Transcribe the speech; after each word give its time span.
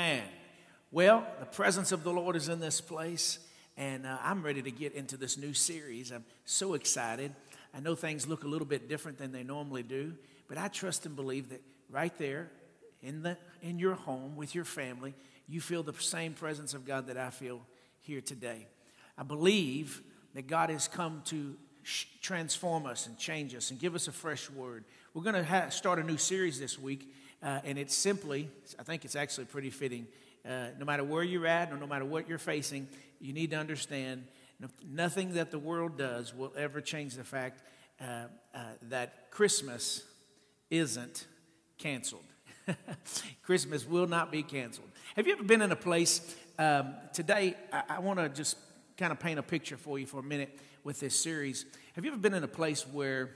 Amen. 0.00 0.22
Well, 0.90 1.26
the 1.40 1.44
presence 1.44 1.92
of 1.92 2.04
the 2.04 2.10
Lord 2.10 2.34
is 2.34 2.48
in 2.48 2.58
this 2.58 2.80
place, 2.80 3.38
and 3.76 4.06
uh, 4.06 4.16
I'm 4.22 4.42
ready 4.42 4.62
to 4.62 4.70
get 4.70 4.94
into 4.94 5.18
this 5.18 5.36
new 5.36 5.52
series. 5.52 6.10
I'm 6.10 6.24
so 6.46 6.72
excited. 6.72 7.34
I 7.74 7.80
know 7.80 7.94
things 7.94 8.26
look 8.26 8.42
a 8.42 8.48
little 8.48 8.66
bit 8.66 8.88
different 8.88 9.18
than 9.18 9.30
they 9.30 9.42
normally 9.42 9.82
do, 9.82 10.14
but 10.48 10.56
I 10.56 10.68
trust 10.68 11.04
and 11.04 11.14
believe 11.14 11.50
that 11.50 11.60
right 11.90 12.16
there 12.16 12.50
in, 13.02 13.22
the, 13.22 13.36
in 13.60 13.78
your 13.78 13.94
home 13.94 14.36
with 14.36 14.54
your 14.54 14.64
family, 14.64 15.12
you 15.46 15.60
feel 15.60 15.82
the 15.82 15.92
same 15.92 16.32
presence 16.32 16.72
of 16.72 16.86
God 16.86 17.08
that 17.08 17.18
I 17.18 17.28
feel 17.28 17.60
here 17.98 18.22
today. 18.22 18.68
I 19.18 19.22
believe 19.22 20.00
that 20.34 20.46
God 20.46 20.70
has 20.70 20.88
come 20.88 21.20
to 21.26 21.56
sh- 21.82 22.06
transform 22.22 22.86
us 22.86 23.06
and 23.06 23.18
change 23.18 23.54
us 23.54 23.70
and 23.70 23.78
give 23.78 23.94
us 23.94 24.08
a 24.08 24.12
fresh 24.12 24.48
word. 24.48 24.84
We're 25.12 25.24
going 25.24 25.34
to 25.34 25.44
ha- 25.44 25.68
start 25.68 25.98
a 25.98 26.02
new 26.02 26.16
series 26.16 26.58
this 26.58 26.78
week, 26.78 27.12
uh, 27.42 27.60
and 27.64 27.78
it's 27.78 27.94
simply, 27.94 28.50
I 28.78 28.82
think 28.82 29.04
it's 29.04 29.16
actually 29.16 29.46
pretty 29.46 29.70
fitting. 29.70 30.06
Uh, 30.44 30.66
no 30.78 30.84
matter 30.84 31.04
where 31.04 31.22
you're 31.22 31.46
at 31.46 31.72
or 31.72 31.76
no 31.76 31.86
matter 31.86 32.04
what 32.04 32.28
you're 32.28 32.38
facing, 32.38 32.88
you 33.20 33.32
need 33.32 33.50
to 33.50 33.56
understand 33.56 34.24
nothing 34.86 35.34
that 35.34 35.50
the 35.50 35.58
world 35.58 35.96
does 35.96 36.34
will 36.34 36.52
ever 36.56 36.80
change 36.80 37.14
the 37.14 37.24
fact 37.24 37.62
uh, 38.00 38.24
uh 38.54 38.58
that 38.82 39.30
Christmas 39.30 40.04
isn't 40.70 41.26
canceled. 41.78 42.24
Christmas 43.42 43.86
will 43.86 44.06
not 44.06 44.30
be 44.30 44.42
canceled. 44.42 44.88
Have 45.16 45.26
you 45.26 45.32
ever 45.32 45.42
been 45.42 45.62
in 45.62 45.72
a 45.72 45.76
place? 45.76 46.36
Um, 46.58 46.94
today, 47.12 47.56
I, 47.72 47.82
I 47.88 47.98
want 48.00 48.18
to 48.18 48.28
just 48.28 48.56
kind 48.96 49.12
of 49.12 49.18
paint 49.18 49.38
a 49.38 49.42
picture 49.42 49.76
for 49.76 49.98
you 49.98 50.06
for 50.06 50.20
a 50.20 50.22
minute 50.22 50.58
with 50.84 51.00
this 51.00 51.18
series. 51.18 51.64
Have 51.94 52.04
you 52.04 52.12
ever 52.12 52.20
been 52.20 52.34
in 52.34 52.44
a 52.44 52.48
place 52.48 52.86
where 52.86 53.30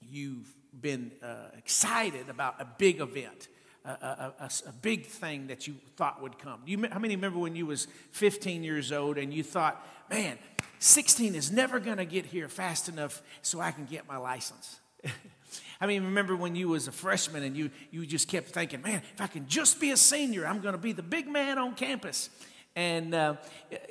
you've 0.00 0.48
been 0.80 1.12
uh, 1.22 1.48
excited 1.56 2.28
about 2.28 2.60
a 2.60 2.64
big 2.64 3.00
event? 3.00 3.48
A, 3.84 3.88
a, 3.90 4.34
a, 4.38 4.50
a, 4.68 4.72
big 4.72 5.06
thing 5.06 5.48
that 5.48 5.66
you 5.66 5.74
thought 5.96 6.22
would 6.22 6.38
come. 6.38 6.60
You, 6.64 6.86
how 6.88 7.00
many 7.00 7.16
remember 7.16 7.40
when 7.40 7.56
you 7.56 7.66
was 7.66 7.88
15 8.12 8.62
years 8.62 8.92
old 8.92 9.18
and 9.18 9.34
you 9.34 9.42
thought, 9.42 9.84
man, 10.08 10.38
16 10.78 11.34
is 11.34 11.50
never 11.50 11.80
going 11.80 11.96
to 11.96 12.04
get 12.04 12.26
here 12.26 12.48
fast 12.48 12.88
enough 12.88 13.22
so 13.42 13.60
I 13.60 13.72
can 13.72 13.86
get 13.86 14.06
my 14.06 14.18
license? 14.18 14.78
I 15.80 15.86
mean, 15.86 16.04
remember 16.04 16.36
when 16.36 16.54
you 16.54 16.68
was 16.68 16.86
a 16.86 16.92
freshman 16.92 17.42
and 17.42 17.56
you, 17.56 17.70
you 17.90 18.06
just 18.06 18.28
kept 18.28 18.50
thinking, 18.50 18.82
man, 18.82 19.02
if 19.14 19.20
I 19.20 19.26
can 19.26 19.48
just 19.48 19.80
be 19.80 19.90
a 19.90 19.96
senior, 19.96 20.46
I'm 20.46 20.60
going 20.60 20.74
to 20.74 20.78
be 20.80 20.92
the 20.92 21.02
big 21.02 21.28
man 21.28 21.58
on 21.58 21.74
campus. 21.74 22.30
And, 22.74 23.14
uh, 23.14 23.34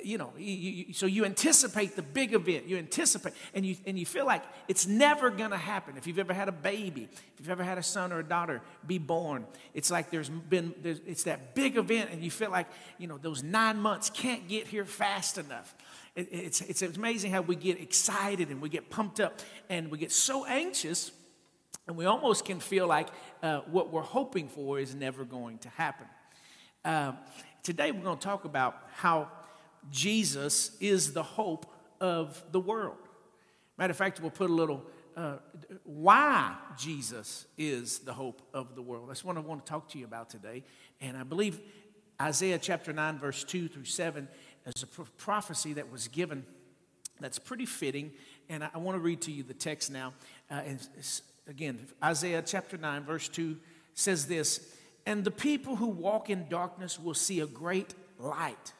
you 0.02 0.18
know, 0.18 0.32
you, 0.36 0.52
you, 0.52 0.92
so 0.92 1.06
you 1.06 1.24
anticipate 1.24 1.94
the 1.94 2.02
big 2.02 2.34
event. 2.34 2.66
You 2.66 2.78
anticipate, 2.78 3.32
and 3.54 3.64
you, 3.64 3.76
and 3.86 3.96
you 3.96 4.04
feel 4.04 4.26
like 4.26 4.42
it's 4.66 4.88
never 4.88 5.30
going 5.30 5.52
to 5.52 5.56
happen. 5.56 5.96
If 5.96 6.08
you've 6.08 6.18
ever 6.18 6.32
had 6.32 6.48
a 6.48 6.52
baby, 6.52 7.08
if 7.12 7.32
you've 7.38 7.50
ever 7.50 7.62
had 7.62 7.78
a 7.78 7.82
son 7.82 8.12
or 8.12 8.18
a 8.18 8.24
daughter 8.24 8.60
be 8.84 8.98
born, 8.98 9.46
it's 9.72 9.88
like 9.88 10.10
there's 10.10 10.28
been, 10.28 10.74
there's, 10.82 11.00
it's 11.06 11.22
that 11.24 11.54
big 11.54 11.76
event, 11.76 12.10
and 12.10 12.24
you 12.24 12.30
feel 12.30 12.50
like, 12.50 12.66
you 12.98 13.06
know, 13.06 13.18
those 13.18 13.44
nine 13.44 13.78
months 13.78 14.10
can't 14.10 14.48
get 14.48 14.66
here 14.66 14.84
fast 14.84 15.38
enough. 15.38 15.76
It, 16.16 16.28
it's, 16.32 16.60
it's 16.60 16.82
amazing 16.82 17.30
how 17.30 17.42
we 17.42 17.54
get 17.54 17.80
excited 17.80 18.50
and 18.50 18.60
we 18.60 18.68
get 18.68 18.90
pumped 18.90 19.20
up 19.20 19.40
and 19.70 19.92
we 19.92 19.98
get 19.98 20.10
so 20.10 20.44
anxious, 20.44 21.12
and 21.86 21.96
we 21.96 22.04
almost 22.04 22.44
can 22.44 22.58
feel 22.58 22.88
like 22.88 23.08
uh, 23.44 23.60
what 23.70 23.92
we're 23.92 24.02
hoping 24.02 24.48
for 24.48 24.80
is 24.80 24.92
never 24.92 25.24
going 25.24 25.58
to 25.58 25.68
happen. 25.68 26.06
Uh, 26.84 27.12
today 27.62 27.92
we're 27.92 28.02
going 28.02 28.18
to 28.18 28.24
talk 28.24 28.44
about 28.44 28.76
how 28.94 29.28
Jesus 29.90 30.76
is 30.80 31.12
the 31.12 31.22
hope 31.22 31.66
of 32.00 32.42
the 32.50 32.60
world. 32.60 32.96
Matter 33.78 33.92
of 33.92 33.96
fact, 33.96 34.20
we'll 34.20 34.30
put 34.30 34.50
a 34.50 34.54
little 34.54 34.82
uh, 35.16 35.36
why 35.84 36.56
Jesus 36.78 37.46
is 37.56 38.00
the 38.00 38.12
hope 38.12 38.42
of 38.52 38.74
the 38.74 38.82
world. 38.82 39.08
That's 39.08 39.24
what 39.24 39.36
I 39.36 39.40
want 39.40 39.64
to 39.64 39.70
talk 39.70 39.88
to 39.90 39.98
you 39.98 40.04
about 40.04 40.30
today. 40.30 40.64
And 41.00 41.16
I 41.16 41.22
believe 41.22 41.60
Isaiah 42.20 42.58
chapter 42.58 42.92
9, 42.92 43.18
verse 43.18 43.44
2 43.44 43.68
through 43.68 43.84
7 43.84 44.28
is 44.66 44.82
a 44.82 44.86
prophecy 44.86 45.74
that 45.74 45.90
was 45.90 46.08
given 46.08 46.44
that's 47.20 47.38
pretty 47.38 47.66
fitting. 47.66 48.12
And 48.48 48.64
I, 48.64 48.78
want 48.78 48.96
to 48.96 49.00
read 49.00 49.20
to 49.22 49.32
you 49.32 49.42
the 49.42 49.54
text 49.54 49.90
now. 49.90 50.14
Uh, 50.50 50.62
and 50.66 50.88
again, 51.46 51.86
Isaiah 52.02 52.42
chapter 52.44 52.76
9, 52.76 53.04
verse 53.04 53.28
2 53.28 53.56
says 53.94 54.26
this 54.26 54.71
and 55.06 55.24
the 55.24 55.30
people 55.30 55.76
who 55.76 55.88
walk 55.88 56.30
in 56.30 56.48
darkness 56.48 56.98
will 56.98 57.14
see 57.14 57.40
a 57.40 57.46
great 57.46 57.94
light. 58.18 58.72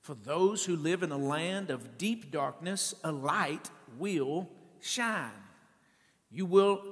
For 0.00 0.14
those 0.14 0.64
who 0.64 0.76
live 0.76 1.02
in 1.02 1.12
a 1.12 1.18
land 1.18 1.70
of 1.70 1.98
deep 1.98 2.30
darkness, 2.30 2.94
a 3.04 3.12
light 3.12 3.70
will 3.98 4.48
shine. 4.80 5.30
You 6.30 6.46
will 6.46 6.82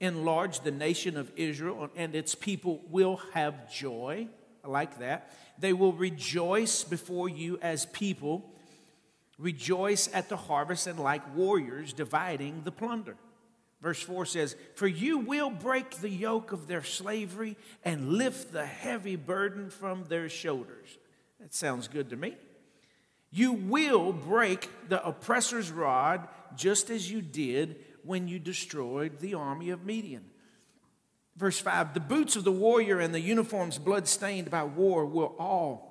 enlarge 0.00 0.60
the 0.60 0.70
nation 0.70 1.16
of 1.16 1.32
Israel, 1.36 1.90
and 1.96 2.14
its 2.14 2.34
people 2.34 2.80
will 2.90 3.16
have 3.32 3.72
joy. 3.72 4.28
I 4.64 4.68
like 4.68 4.98
that. 4.98 5.32
They 5.58 5.72
will 5.72 5.92
rejoice 5.92 6.84
before 6.84 7.28
you 7.28 7.58
as 7.60 7.86
people, 7.86 8.48
rejoice 9.38 10.08
at 10.12 10.28
the 10.28 10.36
harvest, 10.36 10.86
and 10.86 11.00
like 11.00 11.34
warriors 11.34 11.92
dividing 11.92 12.62
the 12.64 12.72
plunder. 12.72 13.16
Verse 13.80 14.02
4 14.02 14.26
says, 14.26 14.56
For 14.74 14.88
you 14.88 15.18
will 15.18 15.50
break 15.50 15.90
the 15.96 16.10
yoke 16.10 16.52
of 16.52 16.66
their 16.66 16.82
slavery 16.82 17.56
and 17.84 18.14
lift 18.14 18.52
the 18.52 18.66
heavy 18.66 19.16
burden 19.16 19.70
from 19.70 20.04
their 20.04 20.28
shoulders. 20.28 20.98
That 21.40 21.54
sounds 21.54 21.86
good 21.86 22.10
to 22.10 22.16
me. 22.16 22.36
You 23.30 23.52
will 23.52 24.12
break 24.12 24.68
the 24.88 25.04
oppressor's 25.06 25.70
rod 25.70 26.28
just 26.56 26.90
as 26.90 27.10
you 27.10 27.22
did 27.22 27.76
when 28.02 28.26
you 28.26 28.38
destroyed 28.38 29.20
the 29.20 29.34
army 29.34 29.70
of 29.70 29.84
Midian. 29.84 30.24
Verse 31.36 31.60
5 31.60 31.94
The 31.94 32.00
boots 32.00 32.34
of 32.34 32.44
the 32.44 32.52
warrior 32.52 32.98
and 32.98 33.14
the 33.14 33.20
uniforms 33.20 33.78
blood-stained 33.78 34.50
by 34.50 34.64
war 34.64 35.06
will 35.06 35.36
all 35.38 35.88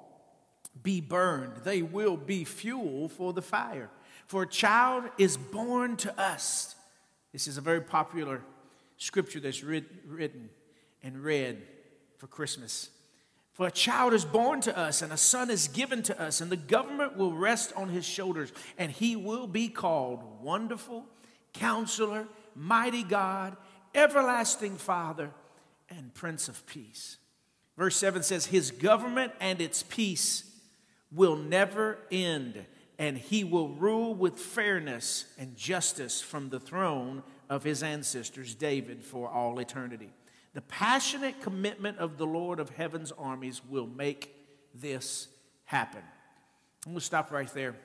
be 0.84 1.00
burned. 1.00 1.64
They 1.64 1.82
will 1.82 2.18
be 2.18 2.44
fuel 2.44 3.08
for 3.08 3.32
the 3.32 3.42
fire. 3.42 3.90
For 4.26 4.44
a 4.44 4.48
child 4.48 5.06
is 5.18 5.38
born 5.38 5.96
to 5.98 6.20
us 6.20 6.76
this 7.38 7.46
is 7.46 7.60
a 7.60 7.62
very 7.62 7.82
popular 7.82 8.42
scripture 8.98 9.40
that's 9.40 9.62
written 9.62 10.50
and 11.04 11.24
read 11.24 11.62
for 12.18 12.26
Christmas. 12.26 12.90
For 13.54 13.68
a 13.68 13.72
child 13.72 14.16
is 14.16 14.26
born 14.26 14.60
to 14.62 14.76
us, 14.76 15.04
and 15.04 15.14
a 15.14 15.18
son 15.18 15.52
is 15.52 15.68
given 15.68 16.02
to 16.02 16.20
us, 16.20 16.42
and 16.42 16.52
the 16.52 16.58
government 16.58 17.16
will 17.16 17.32
rest 17.32 17.74
on 17.76 17.90
his 17.90 18.06
shoulders, 18.06 18.52
and 18.76 18.92
he 18.92 19.16
will 19.16 19.46
be 19.46 19.68
called 19.68 20.42
Wonderful, 20.42 21.06
Counselor, 21.54 22.28
Mighty 22.56 23.04
God, 23.04 23.56
Everlasting 23.94 24.78
Father, 24.78 25.30
and 25.92 26.16
Prince 26.16 26.48
of 26.50 26.66
Peace. 26.66 27.18
Verse 27.78 27.98
7 27.98 28.24
says, 28.24 28.48
His 28.48 28.72
government 28.72 29.32
and 29.40 29.62
its 29.62 29.84
peace 29.84 30.44
will 31.12 31.36
never 31.36 32.00
end 32.10 32.66
and 33.00 33.18
he 33.18 33.44
will 33.44 33.70
rule 33.70 34.14
with 34.16 34.40
fairness 34.40 35.26
and 35.38 35.56
justice 35.56 36.22
from 36.22 36.50
the 36.50 36.60
throne 36.60 37.24
of 37.50 37.64
his 37.64 37.84
ancestors, 37.84 38.56
David, 38.56 39.04
for 39.04 39.30
all 39.30 39.60
eternity. 39.60 40.10
The 40.54 40.62
passionate 40.62 41.42
commitment 41.42 42.00
of 42.00 42.18
the 42.18 42.26
Lord 42.26 42.60
of 42.60 42.70
heaven's 42.72 43.12
armies 43.12 43.62
will 43.70 43.88
make 43.88 44.36
this 44.74 45.28
happen. 45.66 46.02
I'm 46.86 46.94
going 46.94 47.00
to 47.00 47.06
stop 47.06 47.32
right 47.32 47.54
there. 47.54 47.76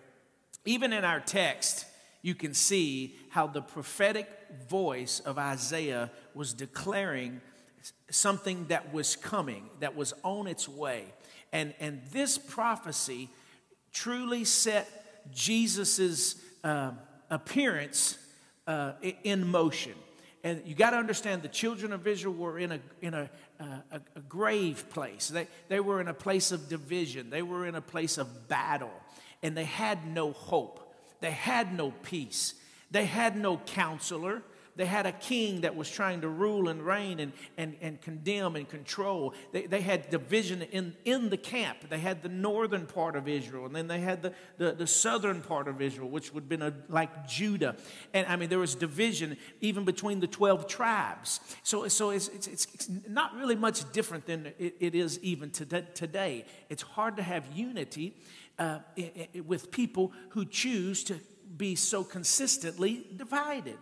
Even 0.65 0.93
in 0.93 1.05
our 1.05 1.21
text, 1.21 1.85
you 2.23 2.35
can 2.35 2.55
see 2.55 3.17
how 3.29 3.47
the 3.47 3.61
prophetic 3.61 4.29
voice 4.69 5.21
of 5.21 5.39
Isaiah 5.39 6.11
was 6.35 6.55
declaring 6.55 7.41
something 8.11 8.67
that 8.69 8.93
was 8.93 9.17
coming, 9.17 9.69
that 9.81 9.97
was 9.97 10.15
on 10.23 10.47
its 10.47 10.69
way. 10.69 11.05
And, 11.53 11.75
and 11.81 12.01
this 12.13 12.39
prophecy 12.39 13.29
truly 13.93 14.45
set 14.45 15.02
Jesus' 15.31 16.37
uh, 16.65 16.93
appearance 17.31 18.19
uh, 18.67 18.93
in 19.25 19.47
motion. 19.47 19.95
And 20.45 20.63
you 20.67 20.75
got 20.75 20.91
to 20.91 20.97
understand 20.97 21.43
the 21.43 21.49
children 21.49 21.93
of 21.93 22.07
Israel 22.07 22.35
were 22.35 22.59
in 22.59 22.73
a, 22.73 22.81
in 23.01 23.15
a, 23.15 23.31
a, 23.61 24.01
a 24.17 24.21
grave 24.29 24.91
place. 24.91 25.29
They, 25.29 25.47
they 25.69 25.81
were 25.81 26.01
in 26.01 26.09
a 26.09 26.15
place 26.15 26.51
of 26.51 26.69
division, 26.69 27.31
they 27.31 27.43
were 27.43 27.67
in 27.67 27.75
a 27.75 27.81
place 27.81 28.19
of 28.19 28.49
battle, 28.49 28.93
and 29.43 29.57
they 29.57 29.65
had 29.65 30.07
no 30.07 30.33
hope. 30.33 30.81
They 31.21 31.31
had 31.31 31.73
no 31.77 31.93
peace. 32.03 32.55
They 32.91 33.05
had 33.05 33.37
no 33.37 33.57
counselor. 33.59 34.43
They 34.75 34.87
had 34.87 35.05
a 35.05 35.13
king 35.13 35.63
that 35.63 35.77
was 35.77 35.91
trying 35.91 36.23
to 36.23 36.29
rule 36.29 36.69
and 36.69 36.83
reign 36.83 37.21
and, 37.21 37.33
and, 37.59 37.77
and 37.83 38.01
condemn 38.01 38.57
and 38.57 38.67
control. 38.67 39.35
They, 39.53 39.67
they 39.67 39.83
had 39.83 40.09
division 40.09 40.63
in, 40.63 40.95
in 41.05 41.29
the 41.29 41.37
camp. 41.37 41.91
They 41.91 41.99
had 41.99 42.23
the 42.23 42.31
northern 42.31 42.87
part 42.87 43.15
of 43.15 43.29
Israel, 43.29 43.67
and 43.67 43.77
then 43.77 43.87
they 43.87 44.01
had 44.01 44.23
the, 44.23 44.33
the, 44.57 44.73
the 44.73 44.87
southern 44.87 45.43
part 45.43 45.69
of 45.69 45.83
Israel, 45.83 46.09
which 46.09 46.33
would 46.33 46.45
have 46.45 46.49
been 46.49 46.63
a, 46.63 46.73
like 46.89 47.29
Judah. 47.29 47.77
And 48.15 48.27
I 48.27 48.37
mean, 48.37 48.49
there 48.49 48.59
was 48.59 48.75
division 48.75 49.37
even 49.61 49.85
between 49.85 50.21
the 50.21 50.27
12 50.27 50.67
tribes. 50.67 51.41
So, 51.63 51.87
so 51.89 52.11
it's, 52.11 52.29
it's, 52.29 52.47
it's 52.49 52.89
not 53.09 53.35
really 53.37 53.57
much 53.57 53.91
different 53.93 54.25
than 54.25 54.53
it, 54.59 54.77
it 54.81 54.95
is 54.95 55.19
even 55.21 55.51
today. 55.51 56.47
It's 56.71 56.83
hard 56.83 57.17
to 57.17 57.23
have 57.23 57.45
unity 57.55 58.17
uh, 58.59 58.79
with 59.45 59.71
people 59.71 60.13
who 60.31 60.45
choose 60.45 61.05
to 61.05 61.21
be 61.57 61.75
so 61.75 62.03
consistently 62.05 63.07
divided. 63.17 63.77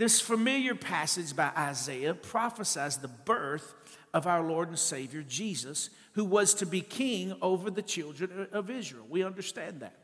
This 0.00 0.18
familiar 0.18 0.74
passage 0.74 1.36
by 1.36 1.50
Isaiah 1.54 2.14
prophesies 2.14 2.96
the 2.96 3.08
birth 3.08 3.74
of 4.14 4.26
our 4.26 4.42
Lord 4.42 4.68
and 4.68 4.78
Savior 4.78 5.22
Jesus, 5.22 5.90
who 6.14 6.24
was 6.24 6.54
to 6.54 6.64
be 6.64 6.80
king 6.80 7.34
over 7.42 7.70
the 7.70 7.82
children 7.82 8.48
of 8.50 8.70
Israel. 8.70 9.04
We 9.10 9.22
understand 9.22 9.80
that. 9.80 9.94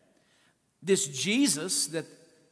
This 0.83 1.09
Jesus 1.09 1.87
that 1.87 2.05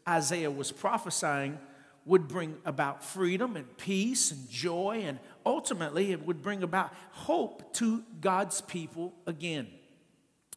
Isaiah 0.09 0.51
was 0.51 0.73
prophesying 0.73 1.59
would 2.07 2.29
bring 2.29 2.57
about 2.65 3.05
freedom 3.05 3.57
and 3.57 3.77
peace 3.77 4.31
and 4.31 4.49
joy, 4.49 5.03
and 5.05 5.19
ultimately 5.45 6.13
it 6.13 6.25
would 6.25 6.41
bring 6.41 6.63
about 6.63 6.95
hope 7.11 7.75
to 7.75 8.05
God's 8.23 8.63
people 8.63 9.13
again. 9.27 9.69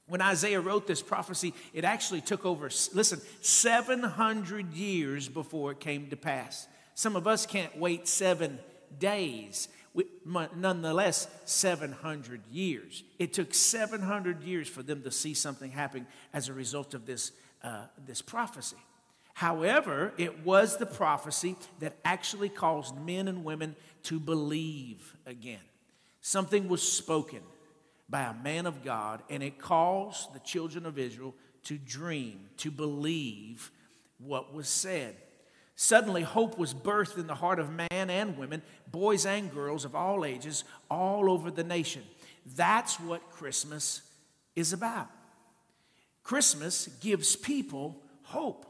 When 0.07 0.22
Isaiah 0.22 0.62
wrote 0.62 0.88
this 0.88 1.01
prophecy, 1.01 1.54
it 1.74 1.84
actually 1.84 2.22
took 2.22 2.45
over, 2.45 2.69
listen, 2.94 3.19
700 3.42 4.74
years 4.74 5.28
before 5.28 5.72
it 5.72 5.81
came 5.81 6.10
to 6.12 6.16
pass. 6.16 6.69
Some 6.98 7.16
of 7.16 7.28
us 7.28 7.46
can't 7.46 7.78
wait 7.78 8.08
seven 8.08 8.58
days. 8.98 9.68
We, 9.94 10.06
nonetheless, 10.26 11.28
700 11.46 12.42
years. 12.52 13.04
It 13.20 13.34
took 13.34 13.54
700 13.54 14.42
years 14.42 14.68
for 14.68 14.82
them 14.82 15.04
to 15.04 15.12
see 15.12 15.36
something 15.36 15.70
happen 15.70 16.08
as 16.34 16.50
a 16.50 16.54
result 16.54 16.96
of 16.96 17.06
this, 17.06 17.34
uh, 17.64 17.84
this 18.08 18.24
prophecy. 18.24 18.78
However, 19.36 20.12
it 20.18 20.44
was 20.44 20.78
the 20.78 20.88
prophecy 20.88 21.56
that 21.82 21.98
actually 22.04 22.50
caused 22.50 23.00
men 23.00 23.28
and 23.28 23.46
women 23.46 23.76
to 24.06 24.20
believe 24.20 25.16
again. 25.28 25.62
Something 26.22 26.68
was 26.68 26.82
spoken 26.82 27.42
by 28.10 28.24
a 28.24 28.34
man 28.34 28.66
of 28.66 28.84
God, 28.84 29.22
and 29.30 29.44
it 29.44 29.60
caused 29.60 30.34
the 30.34 30.40
children 30.40 30.88
of 30.88 30.98
Israel 30.98 31.36
to 31.66 31.78
dream, 31.78 32.50
to 32.58 32.72
believe 32.72 33.70
what 34.18 34.52
was 34.52 34.68
said. 34.68 35.16
Suddenly, 35.79 36.24
hope 36.24 36.57
was 36.57 36.74
birthed 36.74 37.19
in 37.19 37.27
the 37.27 37.35
heart 37.35 37.59
of 37.59 37.69
man 37.71 38.09
and 38.09 38.35
women, 38.35 38.63
boys 38.91 39.27
and 39.27 39.53
girls 39.53 39.85
of 39.85 39.94
all 39.94 40.25
ages, 40.25 40.63
all 40.89 41.29
over 41.29 41.51
the 41.51 41.63
nation. 41.63 42.01
That's 42.56 43.00
what 43.00 43.29
Christmas 43.29 44.01
is 44.56 44.74
about. 44.74 45.07
Christmas 46.24 46.88
gives 47.00 47.35
people 47.35 48.01
hope 48.24 48.65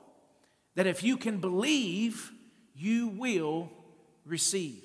that 0.75 0.86
if 0.86 1.01
you 1.01 1.15
can 1.15 1.38
believe, 1.38 2.30
you 2.75 3.07
will 3.07 3.71
receive. 4.25 4.83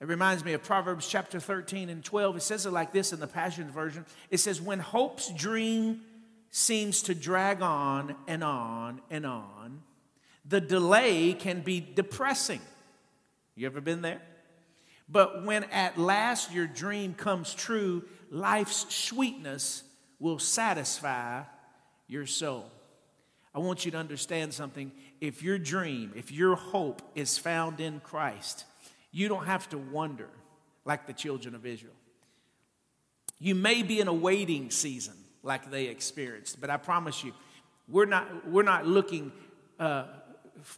It 0.00 0.06
reminds 0.06 0.44
me 0.44 0.52
of 0.52 0.62
Proverbs 0.62 1.08
chapter 1.08 1.40
13 1.40 1.88
and 1.90 2.04
12. 2.04 2.36
It 2.36 2.42
says 2.42 2.66
it 2.66 2.70
like 2.70 2.92
this 2.92 3.12
in 3.12 3.18
the 3.18 3.26
Passion 3.26 3.68
Version 3.68 4.06
it 4.30 4.38
says, 4.38 4.62
When 4.62 4.78
hope's 4.78 5.28
dream 5.30 6.02
seems 6.50 7.02
to 7.02 7.16
drag 7.16 7.62
on 7.62 8.14
and 8.28 8.44
on 8.44 9.00
and 9.10 9.26
on, 9.26 9.82
the 10.44 10.60
delay 10.60 11.32
can 11.32 11.60
be 11.60 11.80
depressing. 11.80 12.60
You 13.54 13.66
ever 13.66 13.80
been 13.80 14.02
there? 14.02 14.20
But 15.08 15.44
when 15.44 15.64
at 15.64 15.98
last 15.98 16.52
your 16.52 16.66
dream 16.66 17.14
comes 17.14 17.54
true, 17.54 18.04
life's 18.30 18.92
sweetness 18.94 19.84
will 20.18 20.38
satisfy 20.38 21.42
your 22.08 22.26
soul. 22.26 22.70
I 23.54 23.58
want 23.60 23.84
you 23.84 23.90
to 23.92 23.98
understand 23.98 24.52
something. 24.52 24.90
If 25.20 25.42
your 25.42 25.58
dream, 25.58 26.12
if 26.16 26.32
your 26.32 26.56
hope 26.56 27.02
is 27.14 27.38
found 27.38 27.80
in 27.80 28.00
Christ, 28.00 28.64
you 29.12 29.28
don't 29.28 29.46
have 29.46 29.68
to 29.70 29.78
wonder 29.78 30.28
like 30.84 31.06
the 31.06 31.12
children 31.12 31.54
of 31.54 31.64
Israel. 31.64 31.94
You 33.38 33.54
may 33.54 33.82
be 33.82 34.00
in 34.00 34.08
a 34.08 34.12
waiting 34.12 34.70
season 34.70 35.14
like 35.42 35.70
they 35.70 35.86
experienced, 35.86 36.60
but 36.60 36.70
I 36.70 36.78
promise 36.78 37.22
you, 37.22 37.32
we're 37.88 38.06
not, 38.06 38.48
we're 38.48 38.62
not 38.62 38.86
looking, 38.86 39.30
uh, 39.78 40.06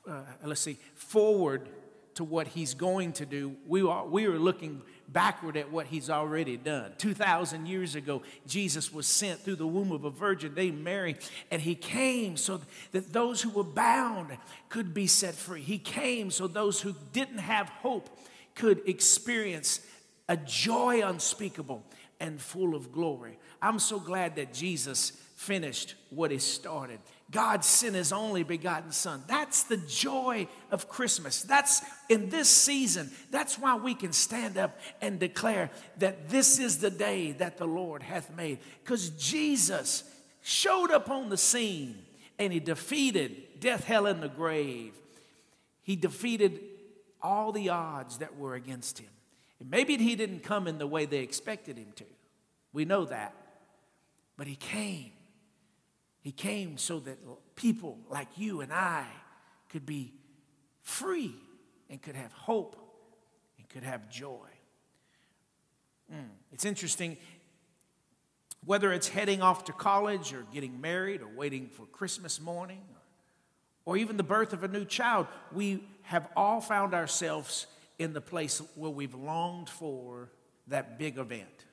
uh, 0.09 0.23
let's 0.45 0.61
see, 0.61 0.79
forward 0.95 1.69
to 2.17 2.25
what 2.25 2.49
he's 2.49 2.75
going 2.75 3.13
to 3.13 3.27
do. 3.27 3.55
We 3.67 3.83
are, 3.83 4.07
we 4.07 4.27
are 4.27 4.39
looking 4.39 4.83
backward 5.09 5.57
at 5.57 5.71
what 5.71 5.87
he's 5.87 6.09
already 6.09 6.57
done. 6.57 6.93
2,000 6.99 7.67
years 7.67 7.95
ago, 7.95 8.23
Jesus 8.47 8.93
was 8.93 9.07
sent 9.07 9.41
through 9.41 9.57
the 9.57 9.67
womb 9.67 9.93
of 9.93 10.05
a 10.05 10.11
virgin 10.11 10.55
named 10.55 10.83
Mary, 10.83 11.17
and 11.51 11.61
he 11.61 11.75
came 11.75 12.37
so 12.37 12.61
that 12.93 13.13
those 13.13 13.43
who 13.43 13.51
were 13.51 13.65
bound 13.65 14.37
could 14.71 14.95
be 14.95 15.07
set 15.07 15.35
free. 15.35 15.61
He 15.61 15.79
came 15.79 16.31
so 16.31 16.47
those 16.47 16.81
who 16.81 16.95
didn't 17.13 17.39
have 17.39 17.69
hope 17.69 18.09
could 18.55 18.89
experience 18.89 19.81
a 20.29 20.37
joy 20.39 21.07
unspeakable 21.07 21.85
and 22.19 22.41
full 22.41 22.75
of 22.75 22.93
glory. 22.93 23.39
I'm 23.61 23.79
so 23.79 24.01
glad 24.01 24.37
that 24.37 24.55
Jesus 24.55 25.13
finished 25.37 25.95
what 26.09 26.31
he 26.31 26.39
started. 26.39 26.99
God 27.31 27.65
sent 27.65 27.97
his 27.97 28.13
only 28.13 28.45
begotten 28.45 28.93
son. 28.93 29.25
That's 29.27 29.65
the 29.65 29.79
joy 29.79 30.47
of 30.71 30.89
Christmas. 30.89 31.43
That's 31.43 31.83
in 32.09 32.29
this 32.29 32.49
season. 32.49 33.11
That's 33.33 33.59
why 33.59 33.75
we 33.77 33.95
can 33.95 34.13
stand 34.13 34.57
up 34.57 34.79
and 35.03 35.19
declare 35.19 35.71
that 35.99 36.29
this 36.29 36.61
is 36.61 36.79
the 36.79 36.91
day 36.91 37.33
that 37.33 37.59
the 37.59 37.67
Lord 37.67 38.03
hath 38.05 38.35
made. 38.37 38.59
Because 38.85 39.11
Jesus 39.11 40.05
showed 40.43 40.93
up 40.93 41.11
on 41.11 41.29
the 41.29 41.37
scene 41.37 41.99
and 42.39 42.53
he 42.53 42.61
defeated 42.61 43.59
death, 43.59 43.85
hell, 43.85 44.07
and 44.07 44.23
the 44.23 44.29
grave. 44.29 44.95
He 45.83 45.97
defeated 45.97 46.61
all 47.21 47.51
the 47.51 47.71
odds 47.71 48.19
that 48.19 48.39
were 48.39 48.55
against 48.55 49.01
him. 49.01 49.11
And 49.59 49.69
maybe 49.69 49.97
he 49.97 50.15
didn't 50.15 50.45
come 50.45 50.69
in 50.69 50.79
the 50.79 50.87
way 50.87 51.07
they 51.07 51.21
expected 51.21 51.77
him 51.77 51.93
to. 51.97 52.05
We 52.73 52.85
know 52.85 53.05
that. 53.07 53.35
But 54.37 54.47
he 54.47 54.55
came. 54.55 55.13
He 56.27 56.33
came 56.33 56.77
so 56.77 56.99
that 56.99 57.19
people 57.55 58.01
like 58.11 58.27
you 58.35 58.61
and 58.61 58.73
I 58.73 59.07
could 59.69 59.87
be 59.87 60.13
free 60.83 61.37
and 61.89 62.03
could 62.03 62.17
have 62.17 62.33
hope 62.33 62.75
and 63.57 63.69
could 63.69 63.85
have 63.85 64.11
joy. 64.11 64.49
Mm. 66.13 66.31
It's 66.51 66.65
interesting 66.65 67.17
whether 68.65 68.93
it's 68.93 69.07
heading 69.07 69.41
off 69.41 69.67
to 69.67 69.73
college 69.73 70.33
or 70.33 70.45
getting 70.53 70.81
married 70.81 71.23
or 71.23 71.29
waiting 71.29 71.69
for 71.69 71.87
Christmas 71.87 72.41
morning 72.41 72.83
or 73.85 73.97
even 73.97 74.17
the 74.17 74.25
birth 74.25 74.53
of 74.53 74.65
a 74.65 74.69
new 74.69 74.85
child, 74.85 75.29
we 75.53 75.85
have 76.03 76.29
all 76.37 76.61
found 76.61 76.93
ourselves 76.93 77.69
in 78.01 78.13
the 78.13 78.21
place 78.21 78.61
where 78.75 78.91
we've 78.91 79.15
longed 79.15 79.69
for 79.69 80.33
that 80.67 80.99
big 80.99 81.19
event. 81.19 81.66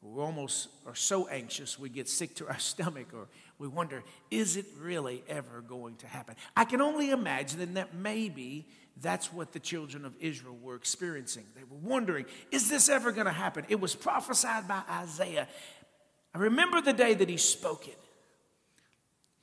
We 0.00 0.22
almost 0.22 0.68
are 0.86 0.94
so 0.94 1.26
anxious 1.26 1.78
we 1.78 1.88
get 1.88 2.08
sick 2.08 2.36
to 2.36 2.48
our 2.48 2.58
stomach 2.58 3.08
or 3.12 3.28
we 3.58 3.66
wonder, 3.66 4.04
is 4.30 4.56
it 4.56 4.66
really 4.78 5.24
ever 5.28 5.60
going 5.60 5.96
to 5.96 6.06
happen? 6.06 6.36
I 6.56 6.64
can 6.64 6.80
only 6.80 7.10
imagine 7.10 7.74
that 7.74 7.94
maybe 7.94 8.66
that's 9.00 9.32
what 9.32 9.52
the 9.52 9.58
children 9.58 10.04
of 10.04 10.14
Israel 10.20 10.56
were 10.60 10.76
experiencing. 10.76 11.44
They 11.56 11.64
were 11.64 11.78
wondering, 11.78 12.26
is 12.50 12.68
this 12.68 12.88
ever 12.88 13.12
going 13.12 13.26
to 13.26 13.32
happen? 13.32 13.64
It 13.68 13.80
was 13.80 13.94
prophesied 13.94 14.68
by 14.68 14.82
Isaiah. 14.88 15.48
I 16.34 16.38
remember 16.38 16.80
the 16.80 16.92
day 16.92 17.14
that 17.14 17.28
he 17.28 17.36
spoke 17.36 17.88
it. 17.88 17.98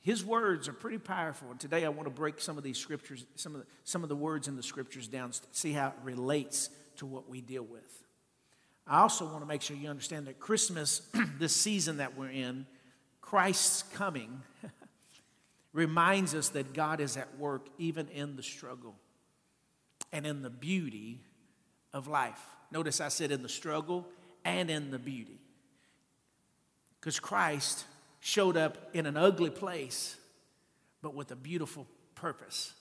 His 0.00 0.24
words 0.24 0.68
are 0.68 0.72
pretty 0.72 0.98
powerful. 0.98 1.50
And 1.50 1.58
today 1.58 1.84
I 1.84 1.88
want 1.88 2.06
to 2.06 2.14
break 2.14 2.40
some 2.40 2.56
of 2.56 2.64
these 2.64 2.78
scriptures, 2.78 3.24
some 3.34 3.54
of 3.54 3.62
the, 3.62 3.66
some 3.84 4.02
of 4.02 4.08
the 4.08 4.16
words 4.16 4.46
in 4.46 4.56
the 4.56 4.62
scriptures 4.62 5.08
down, 5.08 5.32
see 5.52 5.72
how 5.72 5.88
it 5.88 5.94
relates 6.04 6.70
to 6.98 7.06
what 7.06 7.28
we 7.28 7.40
deal 7.40 7.64
with. 7.64 8.05
I 8.86 9.00
also 9.00 9.24
want 9.24 9.40
to 9.40 9.46
make 9.46 9.62
sure 9.62 9.76
you 9.76 9.88
understand 9.88 10.26
that 10.28 10.38
Christmas, 10.38 11.02
this 11.38 11.54
season 11.54 11.96
that 11.96 12.16
we're 12.16 12.30
in, 12.30 12.66
Christ's 13.20 13.82
coming, 13.82 14.42
reminds 15.72 16.34
us 16.34 16.50
that 16.50 16.72
God 16.72 17.00
is 17.00 17.16
at 17.16 17.36
work 17.38 17.66
even 17.78 18.08
in 18.08 18.36
the 18.36 18.42
struggle 18.42 18.94
and 20.12 20.24
in 20.24 20.42
the 20.42 20.50
beauty 20.50 21.20
of 21.92 22.06
life. 22.06 22.40
Notice 22.70 23.00
I 23.00 23.08
said 23.08 23.32
in 23.32 23.42
the 23.42 23.48
struggle 23.48 24.06
and 24.44 24.70
in 24.70 24.90
the 24.90 24.98
beauty. 24.98 25.40
Because 27.00 27.18
Christ 27.18 27.84
showed 28.20 28.56
up 28.56 28.90
in 28.92 29.06
an 29.06 29.16
ugly 29.16 29.50
place, 29.50 30.16
but 31.02 31.14
with 31.14 31.30
a 31.32 31.36
beautiful 31.36 31.86
purpose. 32.14 32.72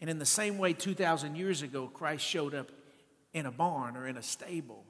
And 0.00 0.10
in 0.10 0.18
the 0.18 0.26
same 0.26 0.58
way, 0.58 0.74
2,000 0.74 1.36
years 1.36 1.62
ago, 1.62 1.88
Christ 1.92 2.24
showed 2.24 2.54
up 2.54 2.70
in 3.34 3.44
a 3.44 3.50
barn 3.50 3.96
or 3.96 4.06
in 4.06 4.16
a 4.16 4.22
stable. 4.22 4.84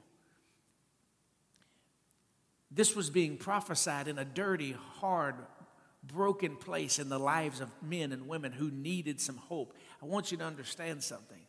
This 2.71 2.95
was 2.95 3.09
being 3.09 3.37
prophesied 3.37 4.07
in 4.07 4.17
a 4.17 4.25
dirty, 4.25 4.75
hard, 4.99 5.35
broken 6.03 6.55
place 6.55 6.99
in 6.99 7.09
the 7.09 7.19
lives 7.19 7.59
of 7.59 7.69
men 7.81 8.11
and 8.11 8.27
women 8.27 8.51
who 8.51 8.69
needed 8.69 9.19
some 9.19 9.37
hope. 9.37 9.73
I 10.01 10.05
want 10.05 10.31
you 10.31 10.37
to 10.37 10.43
understand 10.43 11.03
something. 11.03 11.41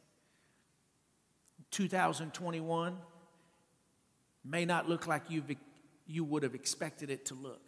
2021 1.71 2.97
may 4.45 4.65
not 4.65 4.89
look 4.89 5.07
like 5.07 5.23
you've 5.29 5.51
you 6.07 6.23
would 6.25 6.45
have 6.45 6.55
expected 6.55 7.11
it 7.11 7.27
to 7.27 7.35
look. 7.35 7.61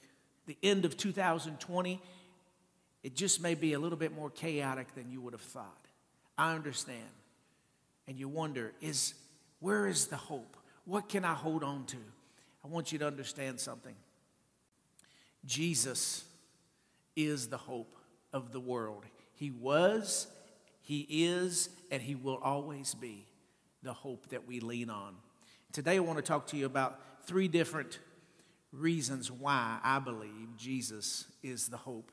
The 0.46 0.56
end 0.62 0.84
of 0.84 0.96
2020, 0.96 2.00
it 3.02 3.16
just 3.16 3.42
may 3.42 3.54
be 3.54 3.72
a 3.72 3.78
little 3.80 3.98
bit 3.98 4.14
more 4.14 4.30
chaotic 4.30 4.94
than 4.94 5.10
you 5.10 5.20
would 5.20 5.32
have 5.32 5.42
thought. 5.42 5.86
I 6.38 6.54
understand. 6.54 7.17
And 8.08 8.18
you 8.18 8.28
wonder, 8.28 8.72
is 8.80 9.14
where 9.60 9.86
is 9.86 10.06
the 10.06 10.16
hope? 10.16 10.56
What 10.84 11.08
can 11.08 11.24
I 11.24 11.34
hold 11.34 11.62
on 11.62 11.84
to? 11.86 11.98
I 12.64 12.68
want 12.68 12.90
you 12.90 12.98
to 13.00 13.06
understand 13.06 13.60
something. 13.60 13.94
Jesus 15.44 16.24
is 17.14 17.48
the 17.48 17.58
hope 17.58 17.98
of 18.32 18.50
the 18.50 18.60
world. 18.60 19.04
He 19.34 19.50
was, 19.50 20.26
He 20.80 21.06
is 21.08 21.68
and 21.90 22.00
He 22.00 22.14
will 22.14 22.38
always 22.38 22.94
be 22.94 23.26
the 23.82 23.92
hope 23.92 24.30
that 24.30 24.48
we 24.48 24.60
lean 24.60 24.90
on. 24.90 25.14
Today, 25.72 25.96
I 25.96 26.00
want 26.00 26.18
to 26.18 26.22
talk 26.22 26.46
to 26.48 26.56
you 26.56 26.64
about 26.64 26.98
three 27.26 27.46
different 27.46 27.98
reasons 28.72 29.30
why 29.30 29.78
I 29.82 29.98
believe 29.98 30.56
Jesus 30.56 31.26
is 31.42 31.68
the 31.68 31.76
hope 31.76 32.10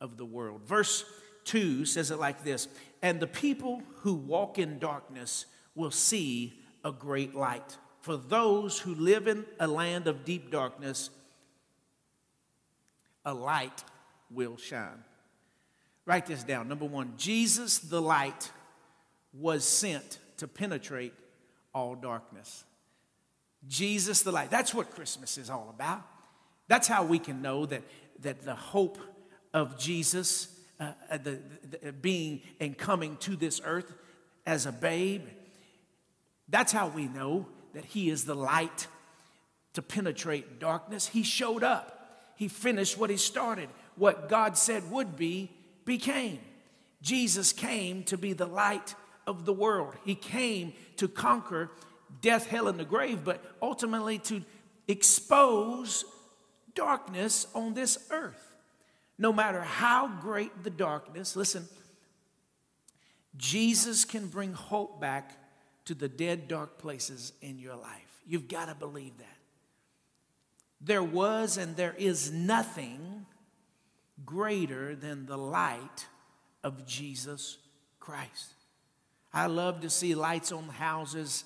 of 0.00 0.16
the 0.16 0.24
world. 0.24 0.62
Verse 0.66 1.04
2 1.44 1.84
says 1.84 2.10
it 2.10 2.18
like 2.18 2.44
this 2.44 2.68
And 3.02 3.20
the 3.20 3.26
people 3.26 3.82
who 4.00 4.14
walk 4.14 4.58
in 4.58 4.78
darkness 4.78 5.46
will 5.74 5.90
see 5.90 6.60
a 6.84 6.92
great 6.92 7.34
light. 7.34 7.76
For 8.00 8.16
those 8.16 8.78
who 8.78 8.94
live 8.94 9.26
in 9.26 9.46
a 9.58 9.66
land 9.66 10.06
of 10.06 10.24
deep 10.24 10.50
darkness, 10.50 11.10
a 13.24 13.32
light 13.32 13.82
will 14.30 14.56
shine. 14.56 15.04
Write 16.06 16.26
this 16.26 16.42
down. 16.42 16.68
Number 16.68 16.84
one, 16.84 17.14
Jesus 17.16 17.78
the 17.78 18.02
light 18.02 18.50
was 19.32 19.64
sent 19.64 20.18
to 20.36 20.46
penetrate 20.46 21.14
all 21.74 21.94
darkness. 21.94 22.64
Jesus 23.66 24.22
the 24.22 24.32
light. 24.32 24.50
That's 24.50 24.74
what 24.74 24.90
Christmas 24.90 25.38
is 25.38 25.48
all 25.48 25.72
about. 25.74 26.02
That's 26.68 26.88
how 26.88 27.04
we 27.04 27.18
can 27.18 27.42
know 27.42 27.66
that, 27.66 27.82
that 28.20 28.42
the 28.42 28.54
hope 28.54 28.98
of 29.52 29.78
Jesus 29.78 30.53
uh, 30.80 30.92
uh 31.10 31.18
the, 31.18 31.40
the, 31.82 31.92
being 31.92 32.42
and 32.60 32.76
coming 32.76 33.16
to 33.18 33.36
this 33.36 33.60
earth 33.64 33.92
as 34.46 34.66
a 34.66 34.72
babe, 34.72 35.22
that's 36.48 36.72
how 36.72 36.88
we 36.88 37.06
know 37.06 37.46
that 37.74 37.84
He 37.84 38.10
is 38.10 38.24
the 38.24 38.34
light 38.34 38.86
to 39.74 39.82
penetrate 39.82 40.60
darkness. 40.60 41.08
He 41.08 41.22
showed 41.22 41.62
up, 41.62 42.32
He 42.36 42.48
finished 42.48 42.98
what 42.98 43.10
He 43.10 43.16
started. 43.16 43.68
What 43.96 44.28
God 44.28 44.56
said 44.58 44.90
would 44.90 45.16
be, 45.16 45.50
became. 45.84 46.40
Jesus 47.00 47.52
came 47.52 48.02
to 48.04 48.18
be 48.18 48.32
the 48.32 48.46
light 48.46 48.94
of 49.26 49.44
the 49.44 49.52
world. 49.52 49.94
He 50.04 50.14
came 50.14 50.72
to 50.96 51.06
conquer 51.06 51.70
death, 52.20 52.46
hell, 52.46 52.68
and 52.68 52.78
the 52.78 52.84
grave, 52.84 53.24
but 53.24 53.42
ultimately 53.60 54.18
to 54.18 54.42
expose 54.88 56.04
darkness 56.74 57.46
on 57.54 57.74
this 57.74 57.98
earth. 58.10 58.43
No 59.18 59.32
matter 59.32 59.62
how 59.62 60.08
great 60.20 60.64
the 60.64 60.70
darkness, 60.70 61.36
listen, 61.36 61.68
Jesus 63.36 64.04
can 64.04 64.26
bring 64.28 64.52
hope 64.52 65.00
back 65.00 65.38
to 65.84 65.94
the 65.94 66.08
dead, 66.08 66.48
dark 66.48 66.78
places 66.78 67.32
in 67.40 67.58
your 67.58 67.76
life. 67.76 68.22
You've 68.26 68.48
got 68.48 68.66
to 68.66 68.74
believe 68.74 69.16
that. 69.18 69.26
There 70.80 71.02
was 71.02 71.56
and 71.56 71.76
there 71.76 71.94
is 71.96 72.30
nothing 72.30 73.26
greater 74.24 74.94
than 74.94 75.26
the 75.26 75.38
light 75.38 76.06
of 76.62 76.86
Jesus 76.86 77.58
Christ. 78.00 78.54
I 79.32 79.46
love 79.46 79.80
to 79.80 79.90
see 79.90 80.14
lights 80.14 80.52
on 80.52 80.68
houses 80.68 81.44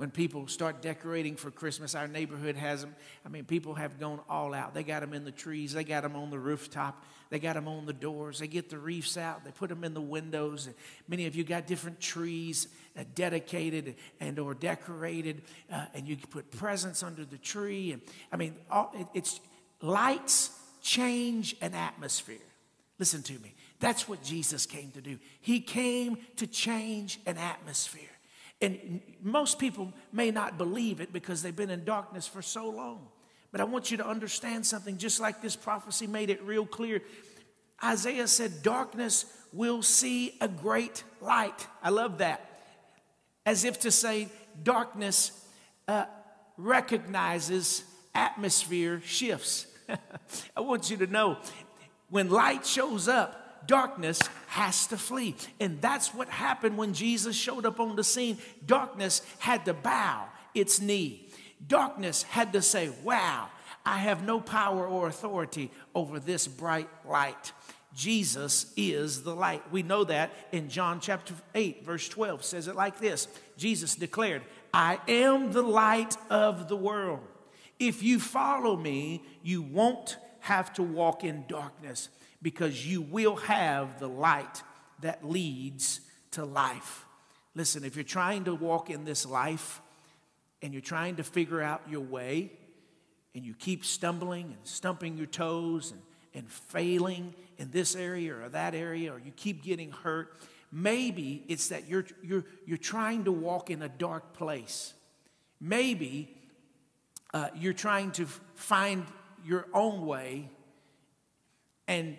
when 0.00 0.10
people 0.10 0.48
start 0.48 0.80
decorating 0.80 1.36
for 1.36 1.50
Christmas, 1.50 1.94
our 1.94 2.08
neighborhood 2.08 2.56
has 2.56 2.80
them. 2.80 2.94
I 3.22 3.28
mean, 3.28 3.44
people 3.44 3.74
have 3.74 4.00
gone 4.00 4.18
all 4.30 4.54
out. 4.54 4.72
They 4.72 4.82
got 4.82 5.00
them 5.00 5.12
in 5.12 5.26
the 5.26 5.30
trees, 5.30 5.74
they 5.74 5.84
got 5.84 6.04
them 6.04 6.16
on 6.16 6.30
the 6.30 6.38
rooftop, 6.38 7.04
they 7.28 7.38
got 7.38 7.52
them 7.52 7.68
on 7.68 7.84
the 7.84 7.92
doors, 7.92 8.38
they 8.38 8.46
get 8.46 8.70
the 8.70 8.78
wreaths 8.78 9.18
out, 9.18 9.44
they 9.44 9.50
put 9.50 9.68
them 9.68 9.84
in 9.84 9.92
the 9.92 10.00
windows. 10.00 10.70
Many 11.06 11.26
of 11.26 11.36
you 11.36 11.44
got 11.44 11.66
different 11.66 12.00
trees 12.00 12.68
uh, 12.98 13.04
dedicated 13.14 13.96
and 14.20 14.38
or 14.38 14.54
decorated, 14.54 15.42
uh, 15.70 15.84
and 15.92 16.08
you 16.08 16.16
put 16.16 16.50
presents 16.50 17.02
under 17.02 17.26
the 17.26 17.36
tree. 17.36 17.92
And 17.92 18.00
I 18.32 18.38
mean, 18.38 18.54
all, 18.70 18.90
it, 18.94 19.06
it's 19.12 19.38
lights 19.82 20.48
change 20.80 21.56
an 21.60 21.74
atmosphere. 21.74 22.38
Listen 22.98 23.22
to 23.24 23.34
me. 23.34 23.52
That's 23.80 24.08
what 24.08 24.22
Jesus 24.22 24.64
came 24.64 24.92
to 24.92 25.02
do. 25.02 25.18
He 25.42 25.60
came 25.60 26.16
to 26.36 26.46
change 26.46 27.20
an 27.26 27.36
atmosphere. 27.36 28.09
And 28.62 29.00
most 29.22 29.58
people 29.58 29.92
may 30.12 30.30
not 30.30 30.58
believe 30.58 31.00
it 31.00 31.12
because 31.12 31.42
they've 31.42 31.54
been 31.54 31.70
in 31.70 31.84
darkness 31.84 32.26
for 32.26 32.42
so 32.42 32.68
long. 32.68 33.08
But 33.52 33.60
I 33.60 33.64
want 33.64 33.90
you 33.90 33.96
to 33.96 34.06
understand 34.06 34.66
something, 34.66 34.98
just 34.98 35.18
like 35.18 35.40
this 35.40 35.56
prophecy 35.56 36.06
made 36.06 36.30
it 36.30 36.42
real 36.42 36.66
clear. 36.66 37.02
Isaiah 37.82 38.28
said, 38.28 38.62
Darkness 38.62 39.24
will 39.52 39.82
see 39.82 40.36
a 40.40 40.48
great 40.48 41.02
light. 41.20 41.66
I 41.82 41.90
love 41.90 42.18
that. 42.18 42.46
As 43.46 43.64
if 43.64 43.80
to 43.80 43.90
say, 43.90 44.28
darkness 44.62 45.32
uh, 45.88 46.04
recognizes 46.56 47.82
atmosphere 48.14 49.00
shifts. 49.04 49.66
I 50.56 50.60
want 50.60 50.90
you 50.90 50.98
to 50.98 51.06
know 51.06 51.38
when 52.10 52.28
light 52.28 52.66
shows 52.66 53.08
up, 53.08 53.49
darkness 53.66 54.20
has 54.48 54.86
to 54.88 54.96
flee. 54.96 55.34
And 55.58 55.80
that's 55.80 56.14
what 56.14 56.28
happened 56.28 56.76
when 56.76 56.92
Jesus 56.92 57.36
showed 57.36 57.66
up 57.66 57.80
on 57.80 57.96
the 57.96 58.04
scene. 58.04 58.38
Darkness 58.64 59.22
had 59.38 59.64
to 59.66 59.74
bow 59.74 60.26
its 60.54 60.80
knee. 60.80 61.28
Darkness 61.66 62.22
had 62.22 62.52
to 62.54 62.62
say, 62.62 62.90
Wow, 63.02 63.48
I 63.84 63.98
have 63.98 64.24
no 64.24 64.40
power 64.40 64.86
or 64.86 65.08
authority 65.08 65.70
over 65.94 66.18
this 66.18 66.46
bright 66.46 66.88
light. 67.06 67.52
Jesus 67.94 68.72
is 68.76 69.24
the 69.24 69.34
light. 69.34 69.62
We 69.72 69.82
know 69.82 70.04
that 70.04 70.30
in 70.52 70.68
John 70.68 71.00
chapter 71.00 71.34
8, 71.54 71.84
verse 71.84 72.08
12 72.08 72.44
says 72.44 72.68
it 72.68 72.76
like 72.76 72.98
this 72.98 73.28
Jesus 73.56 73.94
declared, 73.94 74.42
I 74.72 75.00
am 75.08 75.52
the 75.52 75.62
light 75.62 76.16
of 76.28 76.68
the 76.68 76.76
world. 76.76 77.20
If 77.78 78.02
you 78.02 78.20
follow 78.20 78.76
me, 78.76 79.22
you 79.42 79.62
won't 79.62 80.18
have 80.40 80.72
to 80.74 80.82
walk 80.82 81.24
in 81.24 81.44
darkness 81.48 82.08
because 82.42 82.86
you 82.86 83.02
will 83.02 83.36
have 83.36 83.98
the 84.00 84.08
light 84.08 84.62
that 85.00 85.24
leads 85.24 86.00
to 86.32 86.44
life. 86.44 87.06
Listen, 87.54 87.84
if 87.84 87.96
you're 87.96 88.04
trying 88.04 88.44
to 88.44 88.54
walk 88.54 88.90
in 88.90 89.04
this 89.04 89.26
life 89.26 89.80
and 90.62 90.72
you're 90.72 90.82
trying 90.82 91.16
to 91.16 91.24
figure 91.24 91.60
out 91.60 91.82
your 91.88 92.00
way 92.00 92.52
and 93.34 93.44
you 93.44 93.54
keep 93.54 93.84
stumbling 93.84 94.46
and 94.46 94.58
stumping 94.64 95.16
your 95.16 95.26
toes 95.26 95.92
and, 95.92 96.00
and 96.34 96.50
failing 96.50 97.34
in 97.58 97.70
this 97.70 97.94
area 97.96 98.34
or 98.34 98.48
that 98.48 98.74
area, 98.74 99.12
or 99.12 99.18
you 99.18 99.32
keep 99.36 99.62
getting 99.62 99.90
hurt, 99.90 100.40
maybe 100.72 101.44
it's 101.48 101.68
that 101.68 101.88
you're, 101.88 102.06
you're, 102.22 102.44
you're 102.66 102.78
trying 102.78 103.24
to 103.24 103.32
walk 103.32 103.70
in 103.70 103.82
a 103.82 103.88
dark 103.88 104.32
place. 104.32 104.94
Maybe 105.60 106.34
uh, 107.34 107.48
you're 107.54 107.72
trying 107.72 108.12
to 108.12 108.26
find 108.54 109.04
your 109.44 109.66
own 109.74 110.06
way 110.06 110.48
and 111.86 112.16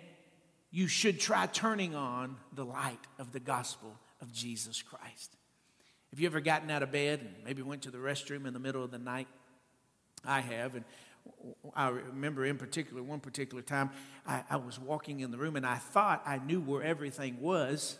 you 0.72 0.88
should 0.88 1.20
try 1.20 1.46
turning 1.46 1.94
on 1.94 2.36
the 2.54 2.64
light 2.64 2.98
of 3.18 3.30
the 3.32 3.40
gospel 3.40 3.94
of 4.22 4.32
Jesus 4.32 4.82
Christ. 4.82 5.36
Have 6.10 6.18
you 6.18 6.26
ever 6.26 6.40
gotten 6.40 6.70
out 6.70 6.82
of 6.82 6.90
bed 6.90 7.20
and 7.20 7.30
maybe 7.44 7.62
went 7.62 7.82
to 7.82 7.90
the 7.90 7.98
restroom 7.98 8.46
in 8.46 8.54
the 8.54 8.58
middle 8.58 8.82
of 8.82 8.90
the 8.90 8.98
night? 8.98 9.28
I 10.24 10.40
have, 10.40 10.74
and 10.74 10.84
I 11.74 11.88
remember 11.88 12.44
in 12.46 12.56
particular, 12.56 13.02
one 13.02 13.20
particular 13.20 13.62
time, 13.62 13.90
I, 14.26 14.44
I, 14.48 14.56
was 14.56 14.78
walking 14.78 15.20
in 15.20 15.30
the 15.30 15.38
room 15.38 15.56
and 15.56 15.66
I 15.66 15.76
thought 15.76 16.22
I 16.24 16.38
knew 16.38 16.60
where 16.60 16.82
everything 16.82 17.40
was, 17.40 17.98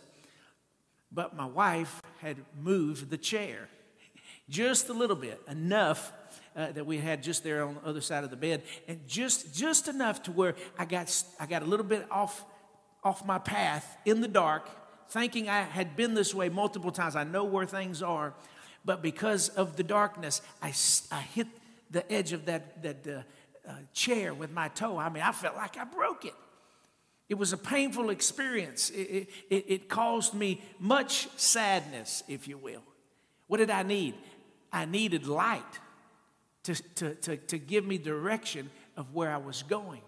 but 1.11 1.35
my 1.35 1.45
wife 1.45 2.01
had 2.21 2.37
moved 2.59 3.09
the 3.09 3.17
chair 3.17 3.67
just 4.49 4.89
a 4.89 4.93
little 4.93 5.15
bit, 5.15 5.41
enough 5.47 6.11
uh, 6.55 6.71
that 6.71 6.85
we 6.85 6.97
had 6.97 7.23
just 7.23 7.43
there 7.43 7.63
on 7.63 7.75
the 7.75 7.87
other 7.87 8.01
side 8.01 8.23
of 8.23 8.29
the 8.29 8.35
bed, 8.35 8.61
and 8.87 8.99
just 9.07 9.55
just 9.55 9.87
enough 9.87 10.23
to 10.23 10.31
where 10.31 10.55
I 10.77 10.85
got 10.85 11.23
I 11.39 11.45
got 11.45 11.61
a 11.61 11.65
little 11.65 11.85
bit 11.85 12.05
off 12.11 12.45
off 13.03 13.25
my 13.25 13.37
path 13.37 13.97
in 14.05 14.21
the 14.21 14.27
dark, 14.27 14.69
thinking 15.09 15.49
I 15.49 15.61
had 15.61 15.95
been 15.95 16.13
this 16.13 16.33
way 16.33 16.49
multiple 16.49 16.91
times. 16.91 17.15
I 17.15 17.23
know 17.23 17.43
where 17.43 17.65
things 17.65 18.01
are, 18.01 18.33
but 18.85 19.01
because 19.01 19.49
of 19.49 19.75
the 19.75 19.83
darkness, 19.83 20.41
I, 20.61 20.73
I 21.11 21.21
hit 21.21 21.47
the 21.91 22.09
edge 22.11 22.33
of 22.33 22.45
that, 22.45 22.81
that 22.83 23.07
uh, 23.07 23.69
uh, 23.69 23.73
chair 23.93 24.33
with 24.33 24.51
my 24.51 24.67
toe. 24.69 24.97
I 24.97 25.09
mean, 25.09 25.23
I 25.23 25.31
felt 25.31 25.55
like 25.55 25.77
I 25.77 25.85
broke 25.85 26.25
it. 26.25 26.33
It 27.29 27.35
was 27.35 27.53
a 27.53 27.57
painful 27.57 28.09
experience. 28.09 28.89
It, 28.89 29.29
it, 29.49 29.65
it 29.67 29.89
caused 29.89 30.33
me 30.33 30.61
much 30.79 31.27
sadness, 31.37 32.23
if 32.27 32.47
you 32.47 32.57
will. 32.57 32.83
What 33.47 33.57
did 33.57 33.69
I 33.69 33.83
need? 33.83 34.15
I 34.71 34.85
needed 34.85 35.27
light 35.27 35.61
to, 36.63 36.75
to, 36.95 37.15
to, 37.15 37.37
to 37.37 37.57
give 37.57 37.85
me 37.85 37.97
direction 37.97 38.69
of 38.97 39.13
where 39.13 39.31
I 39.31 39.37
was 39.37 39.63
going. 39.63 40.01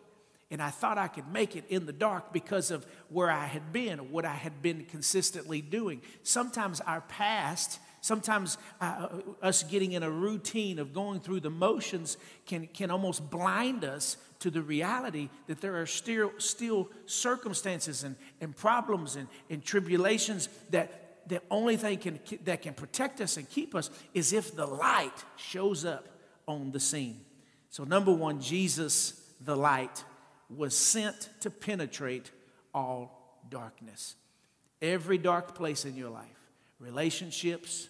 And 0.52 0.62
I 0.62 0.70
thought 0.70 0.98
I 0.98 1.08
could 1.08 1.28
make 1.32 1.56
it 1.56 1.66
in 1.70 1.86
the 1.86 1.94
dark 1.94 2.32
because 2.32 2.70
of 2.70 2.86
where 3.10 3.32
I 3.32 3.46
had 3.46 3.74
been, 3.74 4.12
what 4.12 4.26
I 4.26 4.36
had 4.36 4.62
been 4.62 4.86
consistently 4.86 5.62
doing. 5.62 6.02
Sometimes 6.22 6.82
our 6.82 7.02
past, 7.02 7.80
sometimes 8.02 8.58
uh, 8.80 9.08
us 9.42 9.64
getting 9.64 9.94
in 9.94 10.04
a 10.04 10.10
routine 10.10 10.78
of 10.78 10.94
going 10.94 11.20
through 11.20 11.40
the 11.40 11.50
motions 11.50 12.18
can, 12.46 12.68
can 12.68 12.92
almost 12.92 13.30
blind 13.32 13.84
us 13.84 14.18
to 14.40 14.52
the 14.52 14.62
reality 14.62 15.30
that 15.48 15.62
there 15.62 15.82
are 15.82 15.88
still, 15.88 16.32
still 16.38 16.90
circumstances 17.08 18.04
and, 18.04 18.16
and 18.40 18.56
problems 18.56 19.16
and, 19.16 19.28
and 19.50 19.64
tribulations 19.64 20.50
that 20.70 21.28
the 21.28 21.42
only 21.50 21.76
thing 21.76 21.98
can, 21.98 22.20
that 22.44 22.62
can 22.62 22.76
protect 22.76 23.20
us 23.22 23.38
and 23.38 23.50
keep 23.50 23.74
us 23.74 23.90
is 24.14 24.32
if 24.32 24.56
the 24.56 24.68
light 24.68 25.24
shows 25.38 25.84
up 25.84 26.08
on 26.48 26.72
the 26.72 26.80
scene. 26.80 27.22
So, 27.72 27.84
number 27.84 28.12
one, 28.14 28.40
Jesus, 28.40 29.20
the 29.42 29.56
light 29.56 30.04
was 30.50 30.78
sent 30.78 31.30
to 31.42 31.50
penetrate 31.50 32.32
all 32.74 33.40
darkness. 33.50 34.16
Every 34.82 35.18
dark 35.18 35.56
place 35.56 35.86
in 35.86 35.96
your 35.96 36.10
life 36.10 36.30
relationships, 36.80 37.90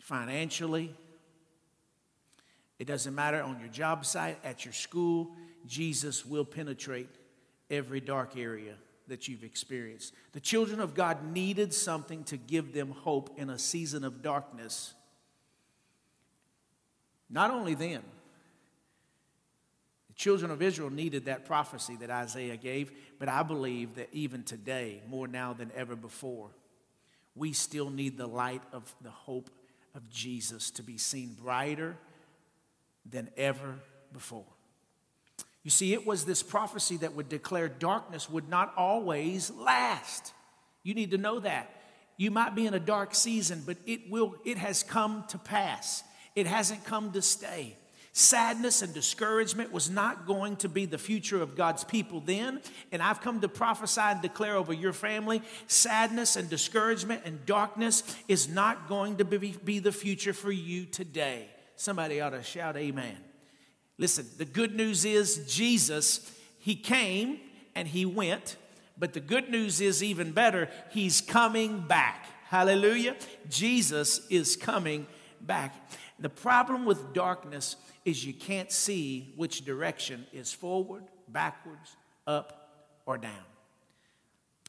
financially, 0.00 0.94
it 2.78 2.86
doesn't 2.86 3.14
matter 3.14 3.42
on 3.42 3.60
your 3.60 3.68
job 3.68 4.04
site, 4.04 4.38
at 4.42 4.64
your 4.64 4.74
school, 4.74 5.30
Jesus 5.66 6.26
will 6.26 6.44
penetrate 6.44 7.08
every 7.70 8.00
dark 8.00 8.36
area 8.36 8.74
that 9.06 9.28
you've 9.28 9.44
experienced. 9.44 10.14
The 10.32 10.40
children 10.40 10.80
of 10.80 10.94
God 10.94 11.32
needed 11.32 11.72
something 11.74 12.24
to 12.24 12.36
give 12.36 12.72
them 12.72 12.90
hope 12.90 13.38
in 13.38 13.50
a 13.50 13.58
season 13.58 14.02
of 14.02 14.22
darkness. 14.22 14.94
Not 17.30 17.50
only 17.50 17.74
then, 17.74 18.02
the 20.14 20.20
children 20.20 20.52
of 20.52 20.62
Israel 20.62 20.90
needed 20.90 21.24
that 21.24 21.44
prophecy 21.44 21.96
that 21.96 22.10
Isaiah 22.10 22.56
gave, 22.56 22.92
but 23.18 23.28
I 23.28 23.42
believe 23.42 23.96
that 23.96 24.08
even 24.12 24.44
today, 24.44 25.02
more 25.08 25.26
now 25.26 25.52
than 25.52 25.72
ever 25.74 25.96
before, 25.96 26.50
we 27.34 27.52
still 27.52 27.90
need 27.90 28.16
the 28.16 28.28
light 28.28 28.62
of 28.72 28.94
the 29.00 29.10
hope 29.10 29.50
of 29.94 30.08
Jesus 30.10 30.70
to 30.72 30.82
be 30.84 30.98
seen 30.98 31.34
brighter 31.34 31.96
than 33.08 33.28
ever 33.36 33.74
before. 34.12 34.46
You 35.64 35.70
see, 35.70 35.92
it 35.92 36.06
was 36.06 36.24
this 36.24 36.42
prophecy 36.42 36.98
that 36.98 37.14
would 37.14 37.28
declare 37.28 37.68
darkness 37.68 38.30
would 38.30 38.48
not 38.48 38.72
always 38.76 39.50
last. 39.50 40.32
You 40.84 40.94
need 40.94 41.10
to 41.10 41.18
know 41.18 41.40
that. 41.40 41.70
You 42.16 42.30
might 42.30 42.54
be 42.54 42.66
in 42.66 42.74
a 42.74 42.80
dark 42.80 43.14
season, 43.14 43.62
but 43.66 43.78
it 43.84 44.08
will 44.08 44.36
it 44.44 44.58
has 44.58 44.84
come 44.84 45.24
to 45.28 45.38
pass. 45.38 46.04
It 46.36 46.46
hasn't 46.46 46.84
come 46.84 47.10
to 47.12 47.22
stay. 47.22 47.76
Sadness 48.16 48.80
and 48.80 48.94
discouragement 48.94 49.72
was 49.72 49.90
not 49.90 50.24
going 50.24 50.54
to 50.58 50.68
be 50.68 50.86
the 50.86 50.98
future 50.98 51.42
of 51.42 51.56
God's 51.56 51.82
people 51.82 52.20
then. 52.20 52.60
And 52.92 53.02
I've 53.02 53.20
come 53.20 53.40
to 53.40 53.48
prophesy 53.48 54.00
and 54.02 54.22
declare 54.22 54.54
over 54.54 54.72
your 54.72 54.92
family 54.92 55.42
sadness 55.66 56.36
and 56.36 56.48
discouragement 56.48 57.22
and 57.24 57.44
darkness 57.44 58.04
is 58.28 58.48
not 58.48 58.88
going 58.88 59.16
to 59.16 59.24
be, 59.24 59.56
be 59.64 59.80
the 59.80 59.90
future 59.90 60.32
for 60.32 60.52
you 60.52 60.84
today. 60.84 61.48
Somebody 61.74 62.20
ought 62.20 62.30
to 62.30 62.44
shout, 62.44 62.76
Amen. 62.76 63.16
Listen, 63.98 64.26
the 64.38 64.44
good 64.44 64.76
news 64.76 65.04
is 65.04 65.52
Jesus, 65.52 66.32
He 66.60 66.76
came 66.76 67.40
and 67.74 67.88
He 67.88 68.06
went. 68.06 68.56
But 68.96 69.12
the 69.12 69.18
good 69.18 69.50
news 69.50 69.80
is 69.80 70.04
even 70.04 70.30
better, 70.30 70.68
He's 70.90 71.20
coming 71.20 71.80
back. 71.80 72.26
Hallelujah. 72.44 73.16
Jesus 73.50 74.24
is 74.30 74.54
coming 74.54 75.08
back. 75.40 75.74
The 76.20 76.28
problem 76.28 76.84
with 76.84 77.12
darkness 77.12 77.74
is 78.04 78.24
you 78.24 78.34
can't 78.34 78.70
see 78.70 79.32
which 79.36 79.64
direction 79.64 80.26
is 80.32 80.52
forward, 80.52 81.04
backwards, 81.28 81.96
up, 82.26 82.68
or 83.06 83.18
down. 83.18 83.32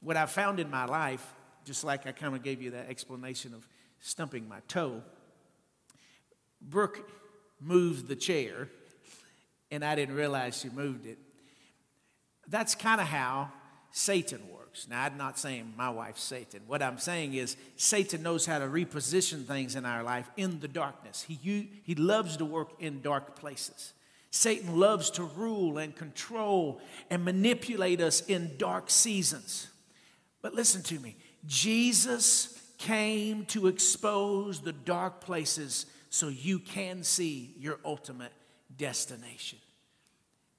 What 0.02 0.18
I 0.18 0.26
found 0.26 0.60
in 0.60 0.70
my 0.70 0.86
life, 0.86 1.34
just 1.66 1.84
like 1.84 2.08
I 2.08 2.12
kind 2.12 2.36
of 2.36 2.44
gave 2.44 2.62
you 2.62 2.72
that 2.72 2.90
explanation 2.90 3.54
of 3.54 3.68
stumping 4.00 4.48
my 4.48 4.60
toe, 4.68 5.02
Brooke 6.62 7.10
moved 7.60 8.08
the 8.08 8.16
chair 8.16 8.70
and 9.72 9.84
I 9.84 9.96
didn't 9.96 10.16
realize 10.16 10.60
she 10.60 10.70
moved 10.70 11.06
it. 11.06 11.18
That's 12.48 12.76
kind 12.76 13.02
of 13.02 13.08
how 13.08 13.52
Satan 13.92 14.42
works. 14.52 14.65
Now, 14.90 15.04
I'm 15.04 15.18
not 15.18 15.40
saying 15.40 15.74
my 15.78 15.90
wife's 15.90 16.24
Satan. 16.24 16.62
What 16.68 16.82
I'm 16.82 16.98
saying 16.98 17.34
is 17.34 17.56
Satan 17.76 18.24
knows 18.24 18.46
how 18.46 18.60
to 18.60 18.66
reposition 18.66 19.46
things 19.46 19.76
in 19.76 19.86
our 19.86 20.04
life 20.04 20.30
in 20.38 20.60
the 20.60 20.68
darkness. 20.68 21.24
He, 21.28 21.70
he 21.84 21.96
loves 21.96 22.38
to 22.38 22.46
work 22.46 22.72
in 22.80 23.02
dark 23.02 23.36
places. 23.36 23.94
Satan 24.32 24.78
loves 24.78 25.10
to 25.12 25.24
rule 25.24 25.78
and 25.78 25.96
control 25.96 26.82
and 27.10 27.24
manipulate 27.24 28.02
us 28.02 28.22
in 28.22 28.58
dark 28.58 28.90
seasons. 28.90 29.68
But 30.42 30.54
listen 30.54 30.84
to 30.84 31.00
me 31.00 31.16
Jesus 31.46 32.62
came 32.78 33.46
to 33.46 33.68
expose 33.68 34.60
the 34.60 34.74
dark 34.74 35.22
places 35.22 35.86
so 36.10 36.28
you 36.28 36.60
can 36.60 37.04
see 37.04 37.56
your 37.58 37.80
ultimate 37.86 38.34
destination. 38.78 39.60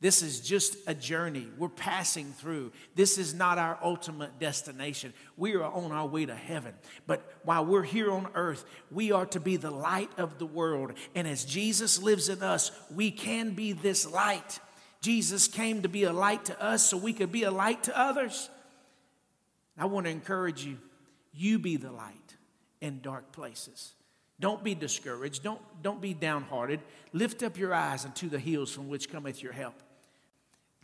This 0.07 0.23
is 0.23 0.39
just 0.39 0.77
a 0.87 0.95
journey. 0.95 1.49
We're 1.59 1.69
passing 1.69 2.33
through. 2.33 2.71
This 2.95 3.19
is 3.19 3.35
not 3.35 3.59
our 3.59 3.77
ultimate 3.83 4.39
destination. 4.39 5.13
We 5.37 5.57
are 5.57 5.65
on 5.65 5.91
our 5.91 6.07
way 6.07 6.27
to 6.27 6.35
heaven. 6.37 6.75
But 7.09 7.29
while 7.43 7.67
we're 7.67 7.83
here 7.83 8.13
on 8.13 8.29
earth, 8.37 8.65
we 8.93 9.11
are 9.11 9.27
to 9.27 9.41
be 9.41 9.57
the 9.57 9.73
light 9.73 10.13
of 10.17 10.39
the 10.39 10.47
world. 10.47 10.93
And 11.17 11.27
as 11.27 11.45
Jesus 11.45 12.01
lives 12.01 12.29
in 12.29 12.41
us, 12.41 12.71
we 12.95 13.11
can 13.11 13.55
be 13.55 13.73
this 13.73 14.09
light. 14.09 14.61
Jesus 15.01 15.49
came 15.49 15.83
to 15.83 15.89
be 15.89 16.05
a 16.05 16.13
light 16.13 16.45
to 16.45 16.63
us 16.63 16.89
so 16.89 16.97
we 16.97 17.13
could 17.13 17.33
be 17.33 17.43
a 17.43 17.51
light 17.51 17.83
to 17.83 17.99
others. 17.99 18.49
I 19.77 19.87
want 19.87 20.07
to 20.07 20.13
encourage 20.13 20.65
you 20.65 20.79
you 21.35 21.59
be 21.59 21.79
the 21.79 21.91
light 21.91 22.37
in 22.81 23.01
dark 23.01 23.33
places. 23.33 23.93
Don't 24.39 24.63
be 24.63 24.77
discouraged. 24.77 25.43
Don't, 25.43 25.61
don't 25.83 26.01
be 26.01 26.15
downhearted. 26.15 26.79
Lift 27.13 27.43
up 27.43 27.59
your 27.59 27.75
eyes 27.75 28.05
unto 28.05 28.29
the 28.29 28.39
hills 28.39 28.71
from 28.71 28.89
which 28.89 29.11
cometh 29.11 29.43
your 29.43 29.53
help. 29.53 29.83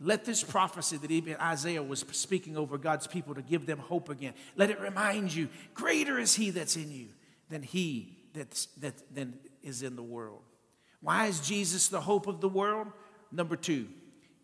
Let 0.05 0.25
this 0.25 0.43
prophecy 0.43 0.97
that 0.97 1.11
even 1.11 1.37
Isaiah 1.37 1.81
was 1.81 2.03
speaking 2.11 2.57
over 2.57 2.77
God's 2.77 3.07
people 3.07 3.33
to 3.35 3.41
give 3.41 3.65
them 3.65 3.79
hope 3.79 4.09
again, 4.09 4.33
let 4.57 4.69
it 4.69 4.81
remind 4.81 5.33
you 5.33 5.47
greater 5.73 6.19
is 6.19 6.35
he 6.35 6.49
that's 6.49 6.75
in 6.75 6.91
you 6.91 7.07
than 7.49 7.63
he 7.63 8.17
that's, 8.33 8.65
that 8.81 8.93
than 9.15 9.35
is 9.61 9.81
in 9.81 9.95
the 9.95 10.03
world. 10.03 10.41
Why 10.99 11.27
is 11.27 11.39
Jesus 11.39 11.87
the 11.87 12.01
hope 12.01 12.27
of 12.27 12.41
the 12.41 12.49
world? 12.49 12.87
Number 13.31 13.55
two, 13.55 13.87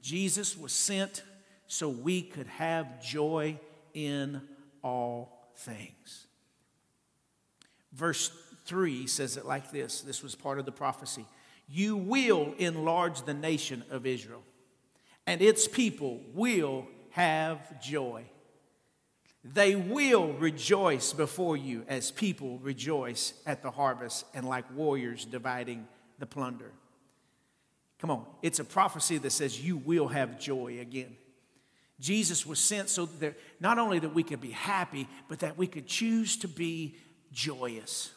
Jesus 0.01 0.57
was 0.57 0.71
sent 0.71 1.23
so 1.67 1.89
we 1.89 2.21
could 2.21 2.47
have 2.47 3.03
joy 3.03 3.59
in 3.93 4.41
all 4.81 5.51
things. 5.57 6.27
Verse 7.91 8.31
3 8.63 9.07
says 9.07 9.35
it 9.35 9.45
like 9.45 9.71
this 9.71 10.01
this 10.01 10.23
was 10.23 10.35
part 10.35 10.57
of 10.57 10.65
the 10.65 10.71
prophecy 10.71 11.25
You 11.67 11.97
will 11.97 12.53
enlarge 12.57 13.23
the 13.23 13.33
nation 13.33 13.83
of 13.91 14.05
Israel, 14.05 14.43
and 15.29 15.43
its 15.43 15.67
people 15.67 16.19
will 16.33 16.87
have 17.11 17.79
joy. 17.79 18.23
They 19.43 19.75
will 19.75 20.33
rejoice 20.33 21.13
before 21.13 21.55
you 21.55 21.83
as 21.87 22.09
people 22.09 22.57
rejoice 22.63 23.35
at 23.45 23.61
the 23.61 23.69
harvest 23.69 24.25
and 24.33 24.49
like 24.49 24.65
warriors 24.75 25.25
dividing 25.25 25.87
the 26.17 26.25
plunder. 26.25 26.71
Come 27.99 28.09
on, 28.09 28.25
it's 28.41 28.57
a 28.57 28.63
prophecy 28.63 29.19
that 29.19 29.29
says 29.29 29.63
you 29.63 29.77
will 29.77 30.07
have 30.07 30.39
joy 30.39 30.79
again. 30.79 31.15
Jesus 31.99 32.43
was 32.43 32.59
sent 32.59 32.89
so 32.89 33.05
that 33.05 33.37
not 33.59 33.77
only 33.77 33.99
that 33.99 34.15
we 34.15 34.23
could 34.23 34.41
be 34.41 34.49
happy, 34.49 35.07
but 35.27 35.39
that 35.39 35.59
we 35.59 35.67
could 35.67 35.85
choose 35.85 36.37
to 36.37 36.47
be 36.47 36.95
joyous. 37.31 38.11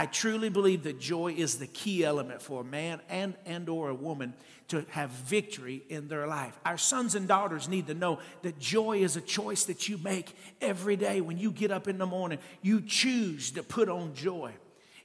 I 0.00 0.06
truly 0.06 0.48
believe 0.48 0.84
that 0.84 0.98
joy 0.98 1.34
is 1.34 1.58
the 1.58 1.66
key 1.66 2.04
element 2.06 2.40
for 2.40 2.62
a 2.62 2.64
man 2.64 3.02
and, 3.10 3.34
and 3.44 3.68
or 3.68 3.90
a 3.90 3.94
woman 3.94 4.32
to 4.68 4.86
have 4.88 5.10
victory 5.10 5.82
in 5.90 6.08
their 6.08 6.26
life. 6.26 6.58
Our 6.64 6.78
sons 6.78 7.14
and 7.14 7.28
daughters 7.28 7.68
need 7.68 7.86
to 7.88 7.92
know 7.92 8.18
that 8.40 8.58
joy 8.58 9.02
is 9.02 9.18
a 9.18 9.20
choice 9.20 9.64
that 9.64 9.90
you 9.90 9.98
make 9.98 10.34
every 10.62 10.96
day 10.96 11.20
when 11.20 11.36
you 11.36 11.50
get 11.50 11.70
up 11.70 11.86
in 11.86 11.98
the 11.98 12.06
morning. 12.06 12.38
You 12.62 12.80
choose 12.80 13.50
to 13.50 13.62
put 13.62 13.90
on 13.90 14.14
joy. 14.14 14.54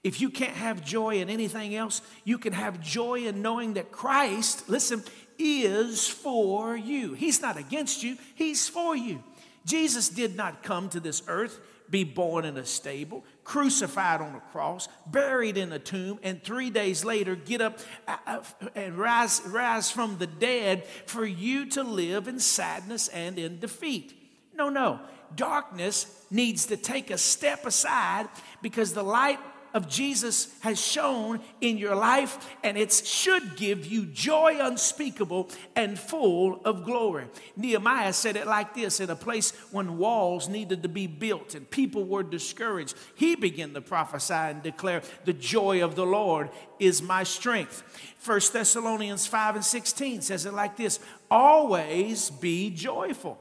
If 0.01 0.21
you 0.21 0.29
can't 0.29 0.55
have 0.55 0.81
joy 0.81 1.15
in 1.15 1.29
anything 1.29 1.75
else, 1.75 2.01
you 2.23 2.37
can 2.37 2.53
have 2.53 2.79
joy 2.79 3.25
in 3.25 3.41
knowing 3.41 3.73
that 3.73 3.91
Christ, 3.91 4.69
listen, 4.69 5.03
is 5.37 6.07
for 6.07 6.77
you. 6.77 7.15
He's 7.15 7.41
not 7.41 7.57
against 7.57 8.01
you, 8.01 8.15
He's 8.35 8.69
for 8.69 8.95
you. 8.95 9.21
Jesus 9.65 10.07
did 10.07 10.37
not 10.37 10.63
come 10.63 10.87
to 10.87 11.01
this 11.01 11.21
earth 11.27 11.59
be 11.89 12.03
born 12.03 12.45
in 12.45 12.57
a 12.57 12.65
stable, 12.65 13.23
crucified 13.45 14.19
on 14.19 14.35
a 14.35 14.39
cross, 14.51 14.89
buried 15.05 15.55
in 15.55 15.71
a 15.71 15.79
tomb, 15.79 16.19
and 16.23 16.43
three 16.43 16.69
days 16.69 17.05
later 17.05 17.35
get 17.35 17.61
up 17.61 17.79
uh, 18.07 18.17
uh, 18.27 18.41
and 18.75 18.97
rise, 18.97 19.41
rise 19.45 19.89
from 19.89 20.17
the 20.17 20.27
dead 20.27 20.83
for 21.05 21.25
you 21.25 21.65
to 21.67 21.83
live 21.83 22.27
in 22.27 22.39
sadness 22.39 23.07
and 23.07 23.39
in 23.39 23.59
defeat. 23.59 24.13
No, 24.53 24.69
no. 24.69 24.99
Darkness 25.35 26.25
needs 26.31 26.65
to 26.65 26.77
take 26.77 27.11
a 27.11 27.17
step 27.17 27.65
aside 27.65 28.27
because 28.61 28.93
the 28.93 29.03
light 29.03 29.39
of 29.75 29.89
Jesus 29.89 30.47
has 30.61 30.79
shown 30.79 31.41
in 31.59 31.77
your 31.77 31.95
life, 31.95 32.55
and 32.63 32.77
it 32.77 32.93
should 32.93 33.57
give 33.57 33.85
you 33.85 34.05
joy 34.05 34.57
unspeakable 34.57 35.49
and 35.75 35.99
full 35.99 36.61
of 36.63 36.85
glory. 36.85 37.25
Nehemiah 37.57 38.13
said 38.13 38.37
it 38.37 38.47
like 38.47 38.73
this 38.73 39.01
in 39.01 39.09
a 39.09 39.17
place 39.17 39.51
when 39.71 39.97
walls 39.97 40.47
needed 40.47 40.81
to 40.83 40.89
be 40.89 41.07
built 41.07 41.55
and 41.55 41.69
people 41.69 42.05
were 42.05 42.23
discouraged. 42.23 42.95
He 43.15 43.35
began 43.35 43.73
to 43.73 43.81
prophesy 43.81 44.33
and 44.33 44.63
declare, 44.63 45.01
The 45.25 45.33
joy 45.33 45.83
of 45.83 45.95
the 45.95 46.05
Lord 46.05 46.51
is 46.79 47.01
my 47.01 47.23
strength. 47.23 47.83
1 48.23 48.39
Thessalonians 48.53 49.27
5 49.27 49.55
and 49.55 49.65
16 49.65 50.21
says 50.21 50.45
it 50.45 50.53
like 50.53 50.77
this 50.77 51.01
Always 51.29 52.29
be 52.29 52.69
joyful. 52.69 53.37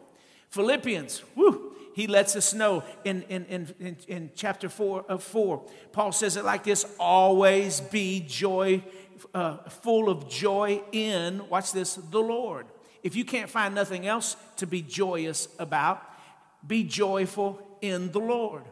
Philippians, 0.50 1.22
he 1.94 2.08
lets 2.08 2.34
us 2.34 2.52
know 2.52 2.82
in, 3.04 3.22
in, 3.28 3.44
in, 3.46 3.96
in, 4.08 4.30
chapter 4.34 4.68
4 4.68 5.04
of 5.08 5.22
4. 5.22 5.64
Paul 5.92 6.10
says 6.10 6.36
it 6.36 6.44
like 6.44 6.64
this 6.64 6.84
always 6.98 7.80
be 7.80 8.24
joy, 8.26 8.82
uh, 9.32 9.58
full 9.68 10.08
of 10.08 10.28
joy 10.28 10.82
in, 10.90 11.48
watch 11.48 11.72
this, 11.72 11.94
the 11.94 12.20
Lord. 12.20 12.66
If 13.04 13.14
you 13.14 13.24
can't 13.24 13.48
find 13.48 13.76
nothing 13.76 14.08
else 14.08 14.36
to 14.56 14.66
be 14.66 14.82
joyous 14.82 15.48
about, 15.60 16.02
be 16.66 16.82
joyful 16.82 17.62
in 17.80 18.10
the 18.10 18.18
Lord. 18.18 18.64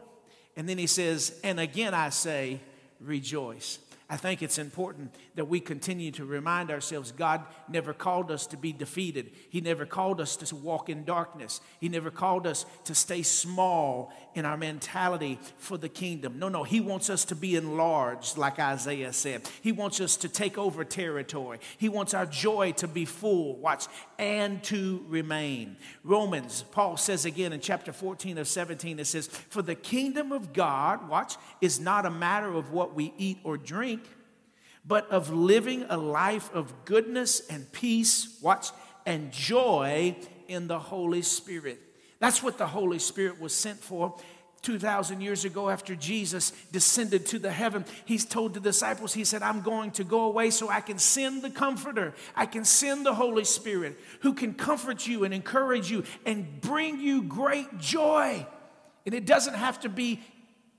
And 0.57 0.67
then 0.67 0.77
he 0.77 0.87
says, 0.87 1.39
And 1.45 1.61
again 1.61 1.93
I 1.93 2.09
say, 2.09 2.59
rejoice. 2.99 3.79
I 4.09 4.17
think 4.17 4.43
it's 4.43 4.57
important 4.57 5.15
that 5.35 5.45
we 5.45 5.59
continue 5.59 6.11
to 6.11 6.25
remind 6.25 6.69
ourselves 6.69 7.11
God 7.11 7.41
never 7.69 7.93
called 7.93 8.31
us 8.31 8.45
to 8.47 8.57
be 8.57 8.73
defeated. 8.73 9.31
He 9.49 9.61
never 9.61 9.85
called 9.85 10.19
us 10.19 10.35
to 10.37 10.55
walk 10.55 10.89
in 10.89 11.05
darkness. 11.05 11.61
He 11.79 11.87
never 11.87 12.11
called 12.11 12.45
us 12.45 12.65
to 12.83 12.93
stay 12.93 13.23
small 13.23 14.11
in 14.35 14.45
our 14.45 14.57
mentality 14.57 15.39
for 15.57 15.77
the 15.77 15.87
kingdom. 15.87 16.37
No, 16.37 16.49
no, 16.49 16.63
He 16.63 16.81
wants 16.81 17.09
us 17.09 17.23
to 17.25 17.35
be 17.35 17.55
enlarged, 17.55 18.37
like 18.37 18.59
Isaiah 18.59 19.13
said. 19.13 19.49
He 19.61 19.71
wants 19.71 20.01
us 20.01 20.17
to 20.17 20.29
take 20.29 20.57
over 20.57 20.83
territory. 20.83 21.59
He 21.77 21.87
wants 21.87 22.13
our 22.13 22.25
joy 22.25 22.73
to 22.73 22.87
be 22.87 23.05
full, 23.05 23.55
watch, 23.55 23.87
and 24.19 24.61
to 24.65 25.05
remain. 25.07 25.77
Romans, 26.03 26.65
Paul 26.71 26.97
says 26.97 27.23
again 27.25 27.53
in 27.53 27.61
chapter 27.61 27.93
14 27.93 28.37
of 28.37 28.47
17, 28.47 28.99
it 28.99 29.05
says, 29.05 29.27
For 29.27 29.61
the 29.61 29.75
kingdom 29.75 30.33
of 30.33 30.51
God, 30.51 31.07
watch, 31.07 31.37
is 31.61 31.79
not 31.79 32.05
a 32.05 32.11
matter 32.11 32.53
of 32.53 32.71
what 32.71 32.93
we 32.93 33.13
eat 33.17 33.39
or 33.43 33.57
drink 33.57 34.02
but 34.85 35.09
of 35.09 35.31
living 35.31 35.85
a 35.89 35.97
life 35.97 36.53
of 36.53 36.85
goodness 36.85 37.41
and 37.49 37.71
peace, 37.71 38.37
watch, 38.41 38.69
and 39.05 39.31
joy 39.31 40.15
in 40.47 40.67
the 40.67 40.79
Holy 40.79 41.21
Spirit. 41.21 41.79
That's 42.19 42.43
what 42.43 42.57
the 42.57 42.67
Holy 42.67 42.99
Spirit 42.99 43.39
was 43.39 43.53
sent 43.53 43.79
for. 43.79 44.15
2,000 44.61 45.19
years 45.19 45.43
ago, 45.43 45.69
after 45.69 45.93
Jesus 45.93 46.51
descended 46.71 47.25
to 47.27 47.37
the 47.37 47.51
heaven, 47.51 47.83
he's 48.05 48.23
told 48.23 48.53
the 48.53 48.61
disciples, 48.61 49.13
He 49.13 49.25
said, 49.25 49.43
I'm 49.43 49.61
going 49.61 49.91
to 49.91 50.05
go 50.05 50.21
away 50.21 50.51
so 50.51 50.69
I 50.69 50.79
can 50.79 50.97
send 50.97 51.41
the 51.41 51.49
Comforter. 51.49 52.13
I 52.33 52.45
can 52.45 52.63
send 52.63 53.05
the 53.05 53.13
Holy 53.13 53.43
Spirit 53.43 53.99
who 54.21 54.33
can 54.33 54.53
comfort 54.53 55.05
you 55.05 55.25
and 55.25 55.33
encourage 55.33 55.91
you 55.91 56.05
and 56.25 56.61
bring 56.61 57.01
you 57.01 57.23
great 57.23 57.77
joy. 57.77 58.47
And 59.05 59.13
it 59.13 59.25
doesn't 59.25 59.55
have 59.55 59.81
to 59.81 59.89
be 59.89 60.21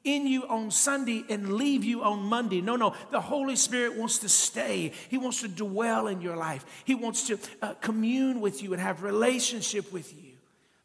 in 0.05 0.27
you 0.27 0.47
on 0.47 0.71
Sunday 0.71 1.25
and 1.29 1.55
leave 1.55 1.83
you 1.83 2.03
on 2.03 2.23
Monday. 2.23 2.61
No, 2.61 2.77
no. 2.77 2.95
The 3.11 3.21
Holy 3.21 3.57
Spirit 3.57 3.97
wants 3.97 4.19
to 4.19 4.29
stay. 4.29 4.93
He 5.09 5.19
wants 5.19 5.40
to 5.40 5.49
dwell 5.49 6.07
in 6.07 6.21
your 6.21 6.37
life. 6.37 6.64
He 6.85 6.95
wants 6.95 7.27
to 7.29 7.38
uh, 7.62 7.75
commune 7.75 8.40
with 8.40 8.62
you 8.62 8.73
and 8.75 8.83
have 8.83 9.03
relationship 9.03 9.93
with 9.93 10.14
you. 10.14 10.33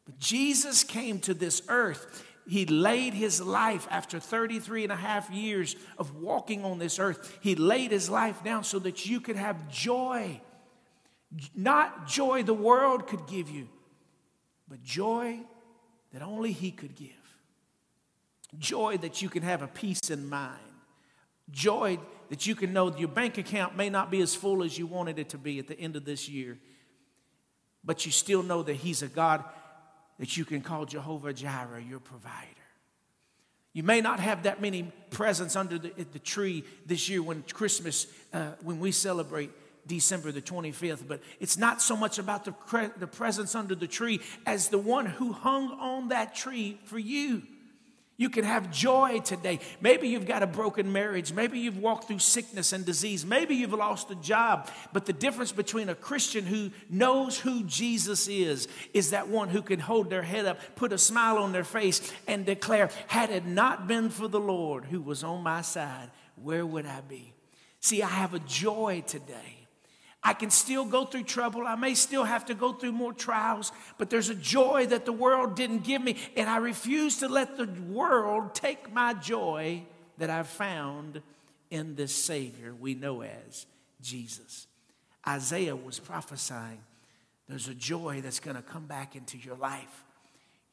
But 0.06 0.18
Jesus 0.20 0.84
came 0.84 1.20
to 1.20 1.34
this 1.34 1.62
earth. 1.68 2.26
He 2.48 2.66
laid 2.66 3.14
his 3.14 3.40
life 3.42 3.88
after 3.92 4.20
33 4.20 4.84
and 4.84 4.92
a 4.92 4.96
half 4.96 5.30
years 5.30 5.76
of 6.00 6.16
walking 6.16 6.66
on 6.66 6.80
this 6.80 6.98
earth. 6.98 7.38
He 7.42 7.56
laid 7.56 7.92
his 7.92 8.10
life 8.10 8.44
down 8.44 8.64
so 8.64 8.80
that 8.80 9.06
you 9.06 9.20
could 9.20 9.36
have 9.36 9.70
joy. 9.70 10.42
Not 11.54 12.08
joy 12.08 12.42
the 12.42 12.56
world 12.56 13.06
could 13.06 13.28
give 13.28 13.52
you, 13.52 13.68
but 14.68 14.82
joy 14.82 15.42
that 16.12 16.24
only 16.24 16.52
he 16.52 16.72
could 16.72 16.96
give. 16.96 17.19
Joy 18.58 18.98
that 18.98 19.22
you 19.22 19.30
can 19.30 19.44
have 19.44 19.62
a 19.62 19.68
peace 19.68 20.10
in 20.10 20.28
mind. 20.28 20.60
Joy 21.52 22.00
that 22.30 22.46
you 22.46 22.56
can 22.56 22.74
know 22.74 22.90
that 22.90 23.00
your 23.00 23.10
bank 23.10 23.38
account 23.38 23.76
may 23.76 23.90
not 23.90 24.12
be 24.12 24.22
as 24.22 24.36
full 24.36 24.64
as 24.64 24.78
you 24.78 24.88
wanted 24.88 25.20
it 25.20 25.30
to 25.30 25.38
be 25.38 25.60
at 25.60 25.68
the 25.68 25.80
end 25.80 25.96
of 25.96 26.06
this 26.06 26.30
year, 26.30 26.58
but 27.84 28.06
you 28.06 28.12
still 28.12 28.44
know 28.44 28.64
that 28.64 28.76
He's 28.76 29.02
a 29.02 29.08
God 29.08 29.44
that 30.20 30.36
you 30.38 30.46
can 30.46 30.62
call 30.62 30.86
Jehovah 30.86 31.34
Jireh, 31.34 31.82
your 31.82 32.00
provider. 32.00 32.48
You 33.74 33.84
may 33.84 34.02
not 34.02 34.20
have 34.20 34.44
that 34.44 34.62
many 34.62 34.92
presents 35.12 35.56
under 35.56 35.78
the, 35.78 35.90
the 36.12 36.20
tree 36.20 36.64
this 36.86 37.08
year 37.08 37.22
when 37.22 37.44
Christmas, 37.54 38.08
uh, 38.34 38.52
when 38.62 38.80
we 38.80 38.92
celebrate 38.92 39.52
December 39.88 40.32
the 40.32 40.42
25th, 40.42 41.08
but 41.08 41.22
it's 41.40 41.58
not 41.58 41.82
so 41.82 41.96
much 41.96 42.20
about 42.20 42.46
the, 42.46 42.92
the 42.98 43.08
presents 43.08 43.56
under 43.56 43.76
the 43.76 43.88
tree 43.88 44.20
as 44.46 44.70
the 44.70 44.78
one 44.78 45.06
who 45.06 45.32
hung 45.32 45.72
on 45.80 46.10
that 46.10 46.36
tree 46.36 46.80
for 46.86 47.00
you. 47.00 47.44
You 48.20 48.30
can 48.30 48.44
have 48.44 48.70
joy 48.70 49.22
today. 49.24 49.62
Maybe 49.80 50.10
you've 50.10 50.28
got 50.28 50.44
a 50.44 50.48
broken 50.48 50.92
marriage. 50.92 51.32
Maybe 51.32 51.58
you've 51.58 51.78
walked 51.78 52.10
through 52.10 52.20
sickness 52.20 52.74
and 52.74 52.86
disease. 52.86 53.26
Maybe 53.26 53.56
you've 53.56 53.72
lost 53.72 54.12
a 54.12 54.16
job. 54.16 54.70
But 54.92 55.06
the 55.06 55.14
difference 55.14 55.54
between 55.54 55.88
a 55.88 55.96
Christian 55.96 56.46
who 56.46 56.72
knows 56.90 57.40
who 57.40 57.64
Jesus 57.64 58.28
is 58.28 58.68
is 58.94 59.12
that 59.12 59.30
one 59.30 59.48
who 59.48 59.62
can 59.62 59.80
hold 59.80 60.10
their 60.10 60.22
head 60.22 60.46
up, 60.46 60.60
put 60.76 60.92
a 60.92 60.98
smile 60.98 61.38
on 61.38 61.54
their 61.54 61.64
face, 61.64 62.12
and 62.28 62.46
declare, 62.46 62.90
Had 63.08 63.30
it 63.30 63.46
not 63.46 63.88
been 63.88 64.10
for 64.10 64.28
the 64.28 64.38
Lord 64.38 64.84
who 64.84 65.00
was 65.00 65.24
on 65.24 65.42
my 65.42 65.62
side, 65.62 66.12
where 66.36 66.66
would 66.66 66.86
I 66.86 67.00
be? 67.00 67.34
See, 67.80 68.04
I 68.04 68.10
have 68.10 68.34
a 68.34 68.40
joy 68.40 69.02
today. 69.08 69.59
I 70.22 70.34
can 70.34 70.50
still 70.50 70.84
go 70.84 71.06
through 71.06 71.24
trouble. 71.24 71.66
I 71.66 71.76
may 71.76 71.94
still 71.94 72.26
have 72.26 72.46
to 72.46 72.54
go 72.54 72.74
through 72.74 72.92
more 72.92 73.14
trials, 73.14 73.72
but 73.98 74.10
there's 74.10 74.30
a 74.30 74.36
joy 74.36 74.86
that 74.88 75.06
the 75.06 75.14
world 75.14 75.56
didn't 75.56 75.84
give 75.84 76.02
me. 76.02 76.18
And 76.36 76.50
I 76.50 76.58
refuse 76.58 77.18
to 77.20 77.30
let 77.30 77.58
the 77.58 77.68
world 77.90 78.54
take 78.54 78.92
my 78.94 79.14
joy 79.14 79.84
that 80.18 80.30
I've 80.30 80.50
found 80.50 81.22
in 81.70 81.96
this 81.96 82.14
Savior 82.14 82.74
we 82.74 82.96
know 82.96 83.22
as 83.22 83.66
Jesus. 84.02 84.68
Isaiah 85.26 85.76
was 85.76 86.00
prophesying 86.00 86.80
there's 87.50 87.68
a 87.68 87.74
joy 87.74 88.22
that's 88.22 88.40
going 88.40 88.56
to 88.56 88.62
come 88.62 88.86
back 88.86 89.16
into 89.16 89.38
your 89.38 89.56
life. 89.56 90.06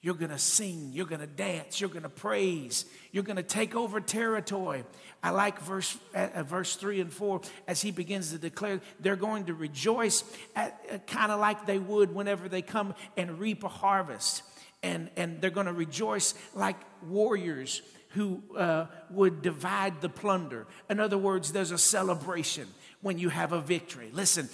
You're 0.03 0.15
going 0.15 0.31
to 0.31 0.39
sing, 0.39 0.91
you're 0.93 1.07
going 1.07 1.21
to 1.21 1.27
dance, 1.27 1.81
you're 1.81 1.91
going 1.91 2.03
to 2.03 2.09
praise, 2.09 2.85
you're 3.13 3.25
going 3.25 3.37
to 3.37 3.43
take 3.43 3.75
over 3.75 4.01
territory. 4.01 4.85
I 5.23 5.31
like 5.31 5.59
verse, 5.61 5.99
uh, 6.15 6.43
verse 6.45 6.77
3 6.77 7.01
and 7.01 7.13
4 7.13 7.41
as 7.67 7.83
he 7.83 7.91
begins 7.91 8.31
to 8.31 8.39
declare 8.39 8.81
they're 9.01 9.17
going 9.17 9.47
to 9.47 9.55
rejoice 9.55 10.23
uh, 10.55 10.69
kind 11.07 11.33
of 11.33 11.41
like 11.41 11.67
they 11.67 11.79
would 11.79 12.15
whenever 12.15 12.49
they 12.49 12.63
come 12.63 12.95
and 13.17 13.41
reap 13.41 13.65
a 13.65 13.69
harvest. 13.69 14.43
And, 14.83 15.11
and 15.17 15.41
they're 15.41 15.51
going 15.51 15.67
to 15.67 15.73
rejoice 15.73 16.35
like 16.55 16.77
warriors 17.03 17.83
who 18.11 18.43
uh, 18.57 18.87
would 19.11 19.43
divide 19.43 20.01
the 20.01 20.09
plunder. 20.09 20.67
In 20.89 21.01
other 21.01 21.19
words, 21.19 21.53
there's 21.53 21.71
a 21.71 21.79
celebration 21.79 22.69
when 23.01 23.19
you 23.19 23.29
have 23.29 23.53
a 23.53 23.61
victory. 23.61 24.11
Listen, 24.13 24.49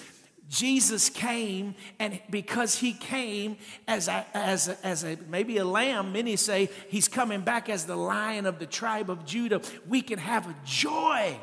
Jesus 0.48 1.08
came, 1.08 1.74
and 1.98 2.20
because 2.28 2.78
he 2.78 2.92
came 2.92 3.56
as 3.88 4.08
a, 4.08 4.26
as 4.34 4.68
a, 4.68 4.86
as 4.86 5.04
a 5.04 5.16
maybe 5.28 5.56
a 5.56 5.64
lamb, 5.64 6.12
many 6.12 6.36
say 6.36 6.68
he's 6.88 7.08
coming 7.08 7.40
back 7.40 7.68
as 7.68 7.86
the 7.86 7.96
lion 7.96 8.44
of 8.44 8.58
the 8.58 8.66
tribe 8.66 9.08
of 9.08 9.24
Judah, 9.24 9.62
we 9.88 10.02
can 10.02 10.18
have 10.18 10.48
a 10.48 10.54
joy 10.64 11.38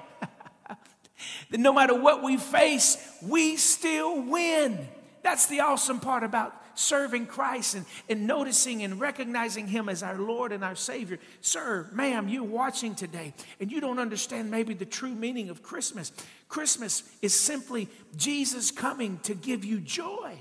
that 1.49 1.59
no 1.59 1.73
matter 1.73 1.99
what 1.99 2.23
we 2.23 2.37
face, 2.37 2.97
we 3.21 3.55
still 3.55 4.21
win. 4.21 4.87
That's 5.23 5.47
the 5.47 5.61
awesome 5.61 5.99
part 5.99 6.23
about 6.23 6.58
serving 6.79 7.25
Christ 7.27 7.75
and, 7.75 7.85
and 8.07 8.25
noticing 8.25 8.83
and 8.83 8.99
recognizing 8.99 9.67
Him 9.67 9.89
as 9.89 10.01
our 10.01 10.17
Lord 10.17 10.51
and 10.51 10.63
our 10.63 10.75
Savior. 10.75 11.19
Sir, 11.41 11.87
ma'am, 11.91 12.29
you're 12.29 12.43
watching 12.43 12.95
today 12.95 13.33
and 13.59 13.71
you 13.71 13.81
don't 13.81 13.99
understand 13.99 14.49
maybe 14.49 14.73
the 14.73 14.85
true 14.85 15.13
meaning 15.13 15.49
of 15.49 15.61
Christmas. 15.61 16.11
Christmas 16.47 17.03
is 17.21 17.37
simply 17.37 17.89
Jesus 18.15 18.71
coming 18.71 19.19
to 19.23 19.35
give 19.35 19.65
you 19.65 19.79
joy, 19.79 20.35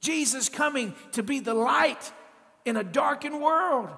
Jesus 0.00 0.48
coming 0.48 0.94
to 1.12 1.22
be 1.22 1.40
the 1.40 1.54
light 1.54 2.12
in 2.64 2.76
a 2.76 2.84
darkened 2.84 3.40
world 3.40 3.90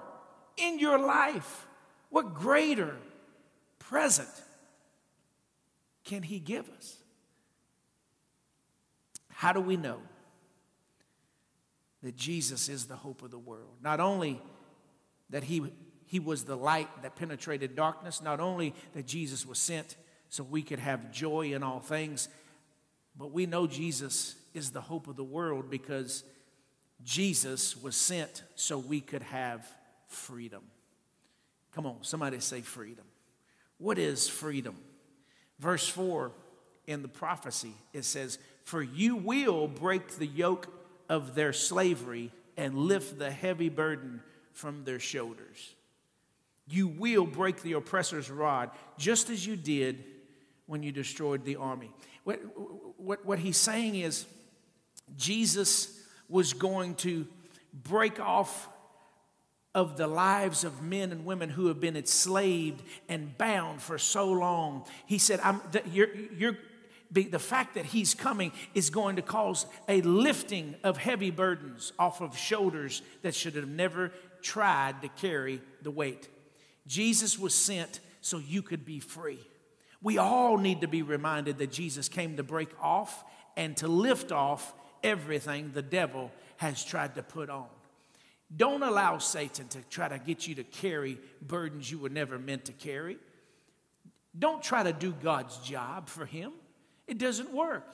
in 0.57 0.79
your 0.79 0.99
life. 0.99 1.65
What 2.09 2.33
greater 2.33 2.95
present 3.79 4.29
can 6.03 6.23
He 6.23 6.39
give 6.39 6.69
us? 6.77 6.97
How 9.29 9.53
do 9.53 9.61
we 9.61 9.77
know? 9.77 9.99
That 12.03 12.15
Jesus 12.15 12.69
is 12.69 12.85
the 12.85 12.95
hope 12.95 13.21
of 13.21 13.31
the 13.31 13.39
world. 13.39 13.75
Not 13.81 13.99
only 13.99 14.41
that 15.29 15.43
he, 15.43 15.63
he 16.05 16.19
was 16.19 16.43
the 16.43 16.55
light 16.55 16.89
that 17.03 17.15
penetrated 17.15 17.75
darkness, 17.75 18.21
not 18.21 18.39
only 18.39 18.73
that 18.93 19.05
Jesus 19.05 19.45
was 19.45 19.59
sent 19.59 19.95
so 20.29 20.43
we 20.43 20.61
could 20.61 20.79
have 20.79 21.11
joy 21.11 21.53
in 21.53 21.63
all 21.63 21.79
things, 21.79 22.29
but 23.17 23.31
we 23.31 23.45
know 23.45 23.67
Jesus 23.67 24.35
is 24.53 24.71
the 24.71 24.81
hope 24.81 25.07
of 25.07 25.15
the 25.15 25.23
world 25.23 25.69
because 25.69 26.23
Jesus 27.03 27.75
was 27.75 27.95
sent 27.95 28.43
so 28.55 28.77
we 28.77 29.01
could 29.01 29.23
have 29.23 29.67
freedom. 30.07 30.63
Come 31.73 31.85
on, 31.85 31.97
somebody 32.01 32.39
say 32.39 32.61
freedom. 32.61 33.05
What 33.77 33.97
is 33.97 34.27
freedom? 34.27 34.75
Verse 35.59 35.87
4 35.87 36.31
in 36.87 37.03
the 37.03 37.07
prophecy, 37.07 37.73
it 37.93 38.03
says, 38.03 38.39
For 38.63 38.81
you 38.81 39.15
will 39.15 39.67
break 39.67 40.17
the 40.17 40.25
yoke 40.25 40.67
of 41.09 41.35
their 41.35 41.51
slavery 41.51 42.31
and 42.55 42.77
lift 42.77 43.17
the 43.17 43.31
heavy 43.31 43.69
burden 43.69 44.21
from 44.53 44.83
their 44.83 44.99
shoulders. 44.99 45.73
You 46.69 46.87
will 46.87 47.25
break 47.25 47.61
the 47.61 47.73
oppressor's 47.73 48.29
rod, 48.29 48.69
just 48.97 49.29
as 49.29 49.45
you 49.45 49.55
did 49.55 50.03
when 50.67 50.83
you 50.83 50.91
destroyed 50.91 51.43
the 51.43 51.55
army. 51.55 51.89
What, 52.23 52.39
what, 52.97 53.25
what 53.25 53.39
he's 53.39 53.57
saying 53.57 53.95
is, 53.95 54.25
Jesus 55.17 55.99
was 56.27 56.53
going 56.53 56.93
to 56.95 57.25
break 57.73 58.19
off 58.19 58.69
of 59.73 59.97
the 59.97 60.07
lives 60.07 60.63
of 60.63 60.81
men 60.81 61.11
and 61.11 61.25
women 61.25 61.49
who 61.49 61.67
have 61.67 61.79
been 61.79 61.95
enslaved 61.95 62.83
and 63.07 63.37
bound 63.37 63.81
for 63.81 63.97
so 63.97 64.31
long. 64.31 64.85
He 65.05 65.17
said, 65.17 65.39
I'm, 65.43 65.61
you're, 65.91 66.09
you're, 66.37 66.57
the 67.11 67.39
fact 67.39 67.75
that 67.75 67.85
he's 67.85 68.13
coming 68.13 68.51
is 68.75 68.89
going 68.89 69.15
to 69.15 69.21
cause 69.21 69.65
a 69.87 70.01
lifting 70.01 70.75
of 70.83 70.97
heavy 70.97 71.31
burdens 71.31 71.91
off 71.97 72.21
of 72.21 72.37
shoulders 72.37 73.01
that 73.23 73.33
should 73.33 73.55
have 73.55 73.67
never 73.67 74.11
tried 74.41 75.01
to 75.01 75.07
carry 75.09 75.61
the 75.81 75.91
weight. 75.91 76.27
Jesus 76.85 77.37
was 77.37 77.53
sent 77.53 77.99
so 78.21 78.37
you 78.37 78.61
could 78.61 78.85
be 78.85 78.99
free. 78.99 79.39
We 80.01 80.17
all 80.17 80.57
need 80.57 80.81
to 80.81 80.87
be 80.87 81.01
reminded 81.01 81.57
that 81.57 81.71
Jesus 81.71 82.07
came 82.09 82.37
to 82.37 82.43
break 82.43 82.69
off 82.81 83.23
and 83.57 83.75
to 83.77 83.87
lift 83.87 84.31
off 84.31 84.73
everything 85.03 85.71
the 85.73 85.81
devil 85.81 86.31
has 86.57 86.83
tried 86.83 87.15
to 87.15 87.23
put 87.23 87.49
on. 87.49 87.67
Don't 88.55 88.81
allow 88.81 89.17
Satan 89.17 89.67
to 89.69 89.79
try 89.89 90.07
to 90.07 90.17
get 90.17 90.47
you 90.47 90.55
to 90.55 90.63
carry 90.63 91.19
burdens 91.41 91.91
you 91.91 91.99
were 91.99 92.09
never 92.09 92.39
meant 92.39 92.65
to 92.65 92.71
carry. 92.71 93.17
Don't 94.37 94.63
try 94.63 94.83
to 94.83 94.93
do 94.93 95.11
God's 95.11 95.57
job 95.57 96.07
for 96.07 96.25
him. 96.25 96.51
It 97.09 97.17
doesn't 97.17 97.51
work. 97.51 97.85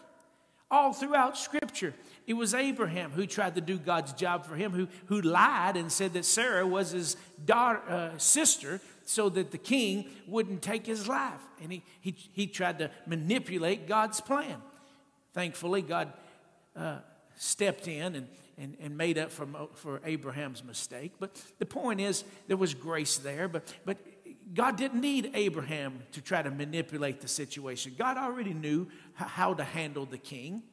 All 0.69 0.91
throughout 0.91 1.37
Scripture, 1.37 1.93
it 2.27 2.33
was 2.33 2.53
Abraham 2.53 3.11
who 3.11 3.25
tried 3.25 3.55
to 3.55 3.61
do 3.61 3.77
God's 3.77 4.13
job 4.13 4.45
for 4.45 4.55
him, 4.55 4.71
who, 4.73 4.87
who 5.05 5.21
lied 5.21 5.77
and 5.77 5.91
said 5.91 6.13
that 6.13 6.25
Sarah 6.25 6.67
was 6.67 6.91
his 6.91 7.15
daughter, 7.45 7.81
uh, 7.87 8.17
sister 8.17 8.81
so 9.05 9.29
that 9.29 9.51
the 9.51 9.57
king 9.57 10.09
wouldn't 10.27 10.61
take 10.61 10.85
his 10.85 11.07
life. 11.07 11.39
And 11.61 11.71
he, 11.71 11.83
he, 12.01 12.15
he 12.33 12.47
tried 12.47 12.79
to 12.79 12.91
manipulate 13.05 13.87
God's 13.87 14.19
plan. 14.19 14.57
Thankfully, 15.33 15.81
God 15.81 16.11
uh, 16.75 16.97
stepped 17.37 17.87
in 17.87 18.15
and, 18.15 18.27
and, 18.57 18.75
and 18.81 18.97
made 18.97 19.17
up 19.17 19.31
for, 19.31 19.47
for 19.75 20.01
Abraham's 20.03 20.63
mistake. 20.63 21.13
But 21.19 21.41
the 21.59 21.65
point 21.65 22.01
is, 22.01 22.23
there 22.47 22.57
was 22.57 22.73
grace 22.73 23.17
there, 23.17 23.47
but, 23.47 23.71
but 23.85 23.97
God 24.53 24.77
didn't 24.77 25.01
need 25.01 25.31
Abraham 25.33 25.99
to 26.11 26.21
try 26.21 26.41
to 26.41 26.51
manipulate 26.51 27.21
the 27.21 27.27
situation. 27.27 27.95
God 27.97 28.17
already 28.17 28.53
knew 28.53 28.87
how 29.15 29.53
to 29.53 29.63
handle 29.63 30.05
the 30.05 30.17
king 30.17 30.63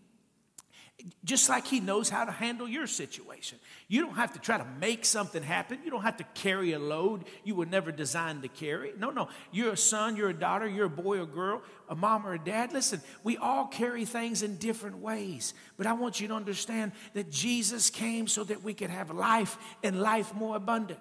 just 1.25 1.49
like 1.49 1.67
he 1.67 1.81
knows 1.81 2.09
how 2.09 2.25
to 2.25 2.31
handle 2.31 2.69
your 2.69 2.87
situation. 2.87 3.59
You 3.89 4.03
don't 4.03 4.15
have 4.15 4.33
to 4.35 4.39
try 4.39 4.59
to 4.59 4.67
make 4.81 5.05
something 5.05 5.43
happen. 5.43 5.79
You 5.85 5.91
don't 5.91 6.03
have 6.03 6.19
to 6.19 6.25
carry 6.35 6.73
a 6.73 6.79
load 6.79 7.25
you 7.45 7.55
were 7.55 7.67
never 7.67 7.91
designed 7.91 8.43
to 8.43 8.49
carry. 8.49 8.93
No, 8.99 9.11
no. 9.11 9.29
You're 9.51 9.73
a 9.73 9.77
son, 9.77 10.17
you're 10.17 10.31
a 10.31 10.35
daughter, 10.35 10.69
you're 10.69 10.87
a 10.87 10.91
boy 10.91 11.21
or 11.21 11.27
girl, 11.27 11.63
a 11.89 11.95
mom 11.95 12.27
or 12.27 12.35
a 12.35 12.39
dad. 12.39 12.73
Listen, 12.73 13.01
we 13.25 13.37
all 13.37 13.67
carry 13.67 14.05
things 14.05 14.43
in 14.43 14.57
different 14.57 14.99
ways. 14.99 15.55
But 15.77 15.87
I 15.87 15.93
want 15.95 16.21
you 16.21 16.29
to 16.29 16.35
understand 16.35 16.93
that 17.15 17.31
Jesus 17.31 17.91
came 17.91 18.27
so 18.27 18.45
that 18.45 18.63
we 18.63 18.75
could 18.75 18.91
have 18.91 19.11
life 19.11 19.59
and 19.83 20.01
life 20.01 20.35
more 20.35 20.57
abundant. 20.57 21.01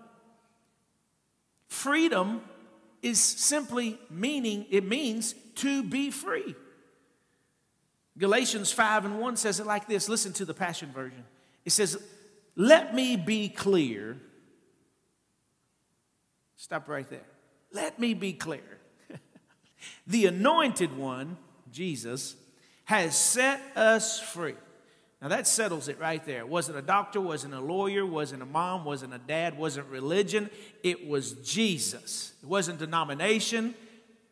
Freedom 1.67 2.41
is 3.01 3.19
simply 3.19 3.99
meaning, 4.09 4.65
it 4.69 4.83
means 4.83 5.33
to 5.55 5.83
be 5.83 6.11
free. 6.11 6.55
Galatians 8.17 8.71
5 8.71 9.05
and 9.05 9.19
1 9.19 9.35
says 9.37 9.59
it 9.59 9.65
like 9.65 9.87
this. 9.87 10.09
Listen 10.09 10.33
to 10.33 10.45
the 10.45 10.53
Passion 10.53 10.91
Version. 10.91 11.23
It 11.65 11.71
says, 11.71 12.01
Let 12.55 12.93
me 12.93 13.15
be 13.15 13.49
clear. 13.49 14.17
Stop 16.57 16.87
right 16.87 17.09
there. 17.09 17.25
Let 17.71 17.99
me 17.99 18.13
be 18.13 18.33
clear. 18.33 18.79
the 20.07 20.25
anointed 20.25 20.95
one, 20.95 21.37
Jesus, 21.71 22.35
has 22.85 23.15
set 23.15 23.61
us 23.75 24.19
free. 24.19 24.55
Now 25.21 25.29
that 25.29 25.47
settles 25.47 25.87
it 25.87 25.99
right 25.99 26.23
there. 26.25 26.45
Wasn't 26.45 26.77
a 26.77 26.81
doctor, 26.81 27.21
wasn't 27.21 27.53
a 27.53 27.59
lawyer, 27.59 28.05
wasn't 28.05 28.41
a 28.41 28.45
mom, 28.45 28.85
wasn't 28.85 29.13
a 29.13 29.19
dad, 29.19 29.57
wasn't 29.57 29.87
religion. 29.87 30.49
It 30.83 31.07
was 31.07 31.33
Jesus. 31.33 32.33
It 32.41 32.49
wasn't 32.49 32.79
denomination, 32.79 33.75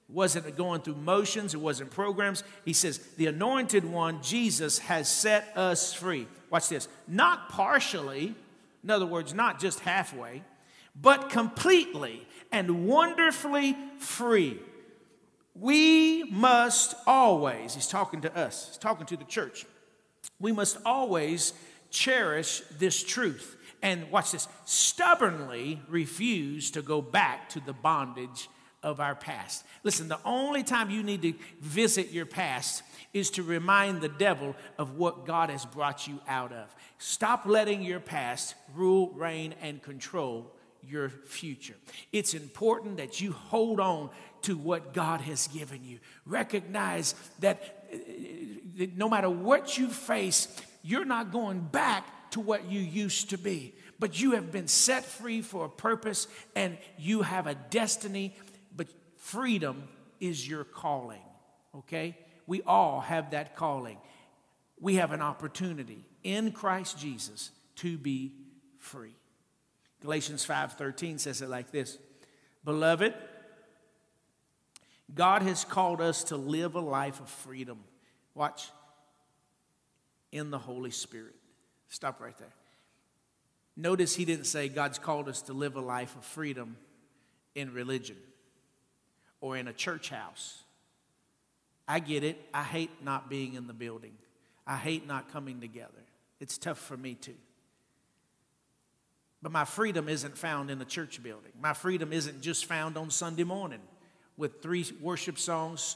wasn't 0.09 0.55
going 0.57 0.81
through 0.81 0.95
motions, 0.95 1.53
it 1.53 1.59
wasn't 1.59 1.91
programs. 1.91 2.43
He 2.65 2.73
says, 2.73 2.97
The 3.17 3.27
anointed 3.27 3.85
one, 3.85 4.21
Jesus, 4.21 4.79
has 4.79 5.07
set 5.07 5.55
us 5.55 5.93
free. 5.93 6.27
Watch 6.49 6.69
this. 6.69 6.87
Not 7.07 7.49
partially, 7.49 8.35
in 8.83 8.89
other 8.89 9.05
words, 9.05 9.33
not 9.33 9.59
just 9.59 9.81
halfway, 9.81 10.43
but 10.99 11.29
completely 11.29 12.27
and 12.51 12.87
wonderfully 12.87 13.77
free. 13.99 14.59
We 15.53 16.23
must 16.23 16.95
always, 17.05 17.75
he's 17.75 17.87
talking 17.87 18.21
to 18.21 18.35
us, 18.35 18.67
he's 18.69 18.77
talking 18.77 19.05
to 19.07 19.17
the 19.17 19.25
church, 19.25 19.65
we 20.39 20.51
must 20.51 20.77
always 20.85 21.53
cherish 21.89 22.61
this 22.77 23.03
truth. 23.03 23.57
And 23.81 24.11
watch 24.11 24.31
this 24.31 24.49
stubbornly 24.65 25.81
refuse 25.87 26.69
to 26.71 26.81
go 26.81 27.01
back 27.01 27.47
to 27.49 27.61
the 27.61 27.71
bondage 27.71 28.49
of 28.83 28.99
our 28.99 29.15
past. 29.15 29.65
Listen, 29.83 30.07
the 30.07 30.19
only 30.25 30.63
time 30.63 30.89
you 30.89 31.03
need 31.03 31.21
to 31.21 31.33
visit 31.61 32.11
your 32.11 32.25
past 32.25 32.83
is 33.13 33.31
to 33.31 33.43
remind 33.43 34.01
the 34.01 34.09
devil 34.09 34.55
of 34.77 34.97
what 34.97 35.25
God 35.25 35.49
has 35.49 35.65
brought 35.65 36.07
you 36.07 36.19
out 36.27 36.51
of. 36.51 36.73
Stop 36.97 37.45
letting 37.45 37.81
your 37.81 37.99
past 37.99 38.55
rule, 38.75 39.11
reign, 39.15 39.55
and 39.61 39.81
control 39.81 40.53
your 40.87 41.09
future. 41.09 41.75
It's 42.11 42.33
important 42.33 42.97
that 42.97 43.19
you 43.19 43.33
hold 43.33 43.79
on 43.79 44.09
to 44.43 44.55
what 44.55 44.93
God 44.93 45.21
has 45.21 45.47
given 45.47 45.83
you. 45.83 45.99
Recognize 46.25 47.15
that 47.39 47.87
uh, 47.93 48.85
no 48.95 49.09
matter 49.09 49.29
what 49.29 49.77
you 49.77 49.89
face, 49.89 50.47
you're 50.83 51.05
not 51.05 51.31
going 51.31 51.59
back 51.61 52.31
to 52.31 52.39
what 52.39 52.69
you 52.71 52.79
used 52.79 53.31
to 53.31 53.37
be, 53.37 53.73
but 53.99 54.21
you 54.21 54.31
have 54.31 54.51
been 54.51 54.67
set 54.67 55.03
free 55.03 55.41
for 55.41 55.65
a 55.65 55.69
purpose 55.69 56.27
and 56.55 56.77
you 56.97 57.23
have 57.23 57.47
a 57.47 57.55
destiny 57.55 58.35
Freedom 59.19 59.83
is 60.21 60.47
your 60.47 60.63
calling, 60.63 61.21
okay? 61.75 62.17
We 62.47 62.61
all 62.61 63.01
have 63.01 63.31
that 63.31 63.55
calling. 63.55 63.97
We 64.79 64.95
have 64.95 65.11
an 65.11 65.21
opportunity 65.21 66.05
in 66.23 66.53
Christ 66.53 66.97
Jesus 66.97 67.51
to 67.75 67.97
be 67.97 68.31
free. 68.77 69.13
Galatians 70.01 70.45
5:13 70.45 71.19
says 71.19 71.41
it 71.41 71.49
like 71.49 71.69
this. 71.69 71.97
Beloved, 72.63 73.13
God 75.13 75.41
has 75.41 75.65
called 75.65 75.99
us 75.99 76.23
to 76.25 76.37
live 76.37 76.75
a 76.75 76.79
life 76.79 77.19
of 77.19 77.29
freedom. 77.29 77.83
Watch. 78.33 78.71
In 80.31 80.49
the 80.49 80.59
Holy 80.59 80.91
Spirit. 80.91 81.35
Stop 81.89 82.21
right 82.21 82.37
there. 82.37 82.53
Notice 83.75 84.15
he 84.15 84.23
didn't 84.23 84.45
say 84.45 84.69
God's 84.69 84.97
called 84.97 85.27
us 85.27 85.41
to 85.43 85.53
live 85.53 85.75
a 85.75 85.81
life 85.81 86.15
of 86.15 86.23
freedom 86.23 86.77
in 87.53 87.73
religion 87.73 88.15
or 89.41 89.57
in 89.57 89.67
a 89.67 89.73
church 89.73 90.09
house. 90.09 90.63
I 91.87 91.99
get 91.99 92.23
it. 92.23 92.39
I 92.53 92.63
hate 92.63 92.91
not 93.03 93.29
being 93.29 93.55
in 93.55 93.67
the 93.67 93.73
building. 93.73 94.13
I 94.67 94.77
hate 94.77 95.07
not 95.07 95.31
coming 95.31 95.59
together. 95.59 96.03
It's 96.39 96.57
tough 96.57 96.77
for 96.77 96.95
me 96.95 97.15
too. 97.15 97.35
But 99.41 99.51
my 99.51 99.65
freedom 99.65 100.09
isn't 100.09 100.37
found 100.37 100.69
in 100.69 100.79
the 100.79 100.85
church 100.85 101.23
building. 101.23 101.51
My 101.59 101.73
freedom 101.73 102.11
isn't 102.11 102.41
just 102.41 102.65
found 102.65 102.97
on 102.97 103.09
Sunday 103.09 103.45
morning 103.45 103.79
with 104.37 104.61
three 104.61 104.85
worship 105.01 105.39
songs, 105.39 105.95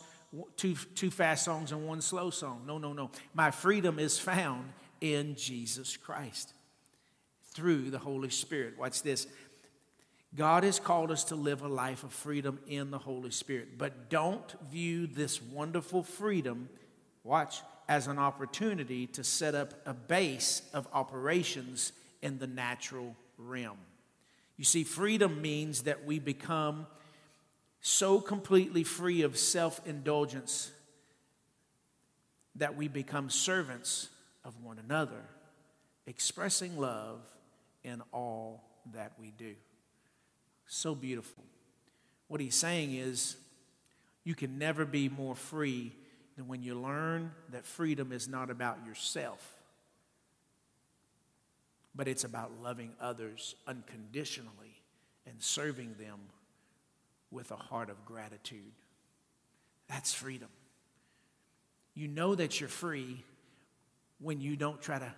two, 0.56 0.76
two 0.96 1.12
fast 1.12 1.46
songs, 1.46 1.72
and 1.72 1.86
one 1.86 2.02
slow 2.02 2.30
song. 2.30 2.64
No, 2.66 2.78
no, 2.78 2.94
no. 2.94 3.12
My 3.34 3.52
freedom 3.52 4.00
is 4.00 4.18
found 4.18 4.72
in 5.02 5.36
Jesus 5.36 5.98
Christ 5.98 6.54
through 7.54 7.92
the 7.92 8.00
Holy 8.00 8.30
Spirit. 8.30 8.78
Watch 8.78 9.04
this. 9.04 9.28
God 10.36 10.63
has 10.63 10.80
called 10.80 11.12
us 11.12 11.26
to 11.26 11.36
live 11.36 11.62
a 11.62 11.67
life 11.67 12.04
of 12.04 12.12
freedom 12.12 12.60
in 12.67 12.89
the 12.89 12.98
Holy 12.98 13.30
Spirit. 13.30 13.78
But 13.78 14.10
don't 14.10 14.52
view 14.72 15.06
this 15.06 15.41
wonderful 15.41 16.02
freedom, 16.02 16.69
watch, 17.24 17.62
as 17.88 18.08
an 18.08 18.17
opportunity 18.17 19.06
to 19.08 19.24
set 19.24 19.54
up 19.54 19.74
a 19.86 19.93
base 19.93 20.63
of 20.74 20.88
operations 20.93 21.91
in 22.22 22.39
the 22.39 22.48
natural 22.48 23.15
realm. 23.38 23.78
You 24.58 24.63
see, 24.63 24.84
freedom 24.84 25.41
means 25.41 25.84
that 25.84 26.06
we 26.06 26.17
become 26.19 26.88
so 27.82 28.19
completely 28.19 28.84
free 28.84 29.22
of 29.22 29.38
self 29.38 29.86
indulgence 29.86 30.72
that 32.56 32.76
we 32.76 32.88
become 32.88 33.30
servants 33.30 34.10
of 34.46 34.54
one 34.63 34.80
another, 34.80 35.22
expressing 36.08 36.78
love 36.78 37.19
in 37.84 38.02
all 38.12 38.63
that 38.93 39.13
we 39.19 39.32
do. 39.32 39.56
So 40.76 40.96
beautiful. 40.96 41.44
What 42.30 42.42
he's 42.42 42.56
saying 42.56 42.96
is, 42.96 43.38
you 44.24 44.34
can 44.34 44.58
never 44.58 44.86
be 44.86 45.08
more 45.08 45.36
free 45.36 45.92
than 46.36 46.48
when 46.48 46.64
you 46.64 46.74
learn 46.74 47.32
that 47.52 47.64
freedom 47.64 48.12
is 48.12 48.28
not 48.28 48.50
about 48.50 48.84
yourself, 48.84 49.48
but 51.94 52.08
it's 52.08 52.24
about 52.24 52.54
loving 52.64 52.90
others 53.00 53.54
unconditionally 53.68 54.82
and 55.28 55.36
serving 55.44 55.94
them 56.00 56.20
with 57.30 57.52
a 57.52 57.56
heart 57.56 57.92
of 57.92 58.04
gratitude. 58.04 58.74
That's 59.88 60.12
freedom. 60.12 60.50
You 61.94 62.08
know 62.08 62.34
that 62.34 62.60
you're 62.60 62.68
free 62.68 63.24
when 64.20 64.42
you 64.42 64.56
don't 64.56 64.82
try 64.82 64.98
to 64.98 65.14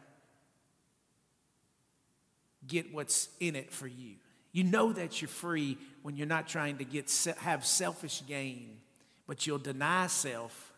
get 2.68 2.94
what's 2.94 3.30
in 3.40 3.56
it 3.56 3.72
for 3.72 3.88
you. 3.88 4.16
You 4.56 4.64
know 4.64 4.94
that 4.94 5.22
you're 5.22 5.28
free 5.28 5.78
when 6.02 6.16
you're 6.16 6.26
not 6.26 6.48
trying 6.48 6.78
to 6.78 6.86
get 6.86 7.12
have 7.40 7.66
selfish 7.66 8.24
gain, 8.26 8.78
but 9.28 9.46
you'll 9.46 9.58
deny 9.58 10.08
self 10.08 10.72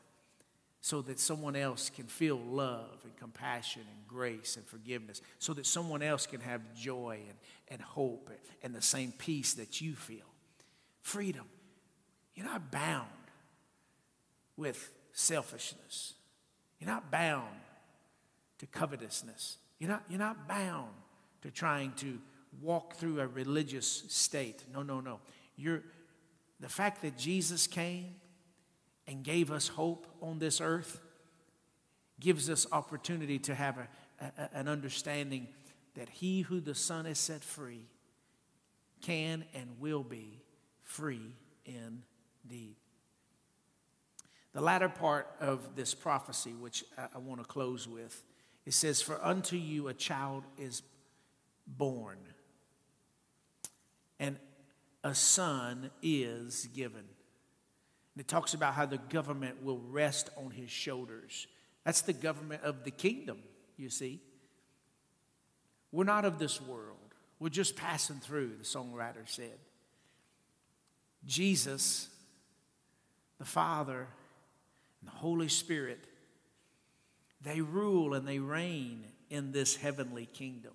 so 0.81 1.03
that 1.03 1.19
someone 1.19 1.55
else 1.55 1.91
can 1.91 2.05
feel 2.05 2.37
love 2.39 2.97
and 3.03 3.15
compassion 3.17 3.83
and 3.83 4.07
grace 4.07 4.57
and 4.57 4.65
forgiveness, 4.65 5.21
so 5.37 5.53
that 5.53 5.67
someone 5.67 6.01
else 6.01 6.25
can 6.25 6.39
have 6.39 6.59
joy 6.73 7.19
and, 7.29 7.37
and 7.67 7.79
hope 7.79 8.31
and, 8.31 8.39
and 8.63 8.73
the 8.73 8.81
same 8.81 9.11
peace 9.11 9.53
that 9.53 9.79
you 9.79 9.93
feel. 9.93 10.25
Freedom. 11.03 11.45
You're 12.33 12.47
not 12.47 12.71
bound 12.71 13.05
with 14.55 14.91
selfishness, 15.11 16.15
you're 16.79 16.89
not 16.89 17.11
bound 17.11 17.53
to 18.57 18.65
covetousness, 18.65 19.57
you're 19.77 19.91
not, 19.91 20.01
you're 20.09 20.17
not 20.17 20.47
bound 20.47 20.89
to 21.43 21.51
trying 21.51 21.91
to 21.97 22.17
walk 22.61 22.95
through 22.95 23.19
a 23.19 23.27
religious 23.27 24.03
state. 24.07 24.63
No, 24.73 24.83
no, 24.83 24.99
no. 24.99 25.19
You're, 25.55 25.83
the 26.59 26.69
fact 26.69 27.01
that 27.01 27.17
Jesus 27.17 27.67
came 27.67 28.15
and 29.07 29.23
gave 29.23 29.51
us 29.51 29.67
hope 29.67 30.07
on 30.21 30.39
this 30.39 30.59
earth 30.61 31.01
gives 32.19 32.49
us 32.49 32.65
opportunity 32.71 33.39
to 33.39 33.55
have 33.55 33.77
a, 33.77 33.87
a, 34.25 34.49
an 34.53 34.67
understanding 34.67 35.47
that 35.95 36.09
he 36.09 36.41
who 36.41 36.59
the 36.59 36.75
Son 36.75 37.05
has 37.05 37.19
set 37.19 37.43
free 37.43 37.85
can 39.01 39.45
and 39.53 39.79
will 39.79 40.03
be 40.03 40.41
free 40.83 41.35
indeed. 41.65 42.75
The 44.53 44.61
latter 44.61 44.89
part 44.89 45.27
of 45.39 45.75
this 45.75 45.93
prophecy, 45.93 46.53
which 46.53 46.83
I, 46.97 47.07
I 47.15 47.17
want 47.19 47.41
to 47.41 47.47
close 47.47 47.87
with, 47.87 48.23
it 48.65 48.73
says, 48.73 49.01
For 49.01 49.23
unto 49.23 49.55
you 49.55 49.87
a 49.87 49.93
child 49.93 50.43
is 50.57 50.81
born, 51.65 52.17
and 54.19 54.37
a 55.03 55.13
son 55.15 55.91
is 56.01 56.67
given. 56.73 57.03
And 58.15 58.21
it 58.21 58.27
talks 58.27 58.53
about 58.53 58.73
how 58.73 58.85
the 58.85 58.97
government 58.97 59.63
will 59.63 59.79
rest 59.79 60.29
on 60.37 60.51
his 60.51 60.69
shoulders. 60.69 61.47
That's 61.85 62.01
the 62.01 62.13
government 62.13 62.63
of 62.63 62.83
the 62.83 62.91
kingdom, 62.91 63.39
you 63.77 63.89
see. 63.89 64.19
We're 65.91 66.03
not 66.03 66.25
of 66.25 66.39
this 66.39 66.61
world, 66.61 66.97
we're 67.39 67.49
just 67.49 67.75
passing 67.75 68.17
through, 68.17 68.55
the 68.57 68.63
songwriter 68.63 69.27
said. 69.27 69.59
Jesus, 71.25 72.09
the 73.37 73.45
Father, 73.45 74.07
and 75.01 75.09
the 75.09 75.15
Holy 75.15 75.47
Spirit, 75.47 76.05
they 77.41 77.61
rule 77.61 78.13
and 78.13 78.27
they 78.27 78.39
reign 78.39 79.05
in 79.29 79.51
this 79.51 79.75
heavenly 79.75 80.25
kingdom. 80.25 80.73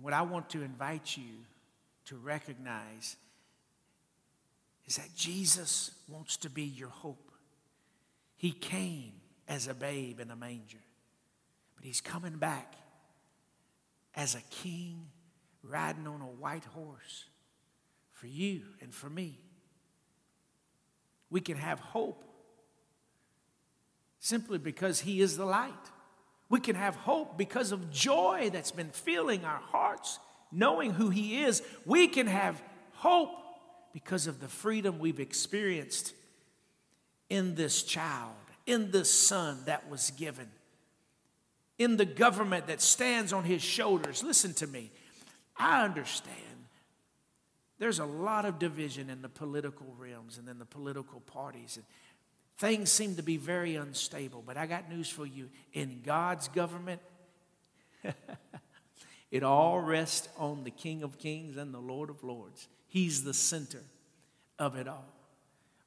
What 0.00 0.12
I 0.12 0.22
want 0.22 0.50
to 0.50 0.62
invite 0.62 1.16
you 1.16 1.44
to 2.06 2.16
recognize 2.16 3.16
is 4.86 4.96
that 4.96 5.14
Jesus 5.14 5.90
wants 6.08 6.36
to 6.38 6.50
be 6.50 6.62
your 6.62 6.88
hope. 6.88 7.32
He 8.36 8.52
came 8.52 9.12
as 9.46 9.66
a 9.66 9.74
babe 9.74 10.20
in 10.20 10.30
a 10.30 10.36
manger, 10.36 10.78
but 11.76 11.84
he's 11.84 12.00
coming 12.00 12.38
back 12.38 12.74
as 14.14 14.34
a 14.34 14.40
king 14.50 15.08
riding 15.62 16.06
on 16.06 16.20
a 16.20 16.26
white 16.26 16.64
horse 16.64 17.24
for 18.12 18.26
you 18.26 18.62
and 18.80 18.92
for 18.94 19.10
me. 19.10 19.38
We 21.30 21.40
can 21.40 21.56
have 21.56 21.80
hope 21.80 22.24
simply 24.18 24.58
because 24.58 25.00
he 25.00 25.20
is 25.20 25.36
the 25.36 25.44
light. 25.44 25.72
We 26.50 26.60
can 26.60 26.76
have 26.76 26.96
hope 26.96 27.36
because 27.36 27.72
of 27.72 27.90
joy 27.90 28.50
that's 28.52 28.70
been 28.70 28.90
filling 28.90 29.44
our 29.44 29.58
hearts, 29.58 30.18
knowing 30.50 30.92
who 30.92 31.10
He 31.10 31.42
is. 31.42 31.62
We 31.84 32.08
can 32.08 32.26
have 32.26 32.62
hope 32.92 33.30
because 33.92 34.26
of 34.26 34.40
the 34.40 34.48
freedom 34.48 34.98
we've 34.98 35.20
experienced 35.20 36.14
in 37.28 37.54
this 37.54 37.82
child, 37.82 38.34
in 38.66 38.90
this 38.90 39.12
son 39.12 39.58
that 39.66 39.90
was 39.90 40.10
given, 40.12 40.48
in 41.78 41.96
the 41.96 42.06
government 42.06 42.66
that 42.68 42.80
stands 42.80 43.32
on 43.32 43.44
His 43.44 43.62
shoulders. 43.62 44.22
Listen 44.22 44.54
to 44.54 44.66
me. 44.66 44.90
I 45.56 45.84
understand 45.84 46.36
there's 47.78 48.00
a 48.00 48.04
lot 48.04 48.44
of 48.44 48.58
division 48.58 49.08
in 49.08 49.22
the 49.22 49.28
political 49.28 49.94
realms 49.98 50.38
and 50.38 50.48
in 50.48 50.58
the 50.58 50.64
political 50.64 51.20
parties. 51.20 51.76
And 51.76 51.84
Things 52.58 52.90
seem 52.90 53.14
to 53.16 53.22
be 53.22 53.36
very 53.36 53.76
unstable, 53.76 54.42
but 54.44 54.56
I 54.56 54.66
got 54.66 54.90
news 54.90 55.08
for 55.08 55.24
you. 55.24 55.48
In 55.72 56.00
God's 56.04 56.48
government, 56.48 57.00
it 59.30 59.44
all 59.44 59.78
rests 59.78 60.28
on 60.36 60.64
the 60.64 60.72
King 60.72 61.04
of 61.04 61.18
Kings 61.18 61.56
and 61.56 61.72
the 61.72 61.78
Lord 61.78 62.10
of 62.10 62.24
Lords. 62.24 62.66
He's 62.88 63.22
the 63.22 63.32
center 63.32 63.82
of 64.58 64.74
it 64.74 64.88
all. 64.88 65.06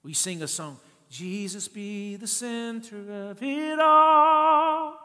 We 0.02 0.14
sing 0.14 0.42
a 0.44 0.48
song, 0.48 0.80
Jesus 1.10 1.68
be 1.68 2.16
the 2.16 2.28
center 2.28 3.30
of 3.32 3.44
it 3.44 3.80
all. 3.80 4.98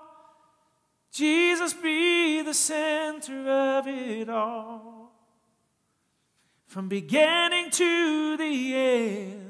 Jesus 1.10 1.74
be 1.74 2.42
the 2.42 2.54
center 2.54 3.50
of 3.50 3.88
it 3.88 4.28
all. 4.28 5.10
From 6.68 6.88
beginning 6.88 7.70
to 7.70 8.36
the 8.36 8.74
end 8.74 9.45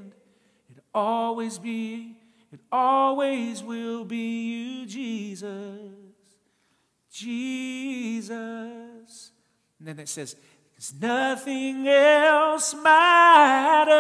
always 0.97 1.59
be, 1.59 2.17
it 2.53 2.61
always 2.73 3.63
will 3.63 4.05
be 4.05 4.81
you, 4.81 4.87
Jesus. 4.87 5.93
Jesus. 7.13 8.33
And 9.79 9.87
then 9.87 9.99
it 10.01 10.09
says, 10.09 10.35
because 10.75 10.95
nothing 11.01 11.87
else 11.87 12.75
matters. 12.75 13.97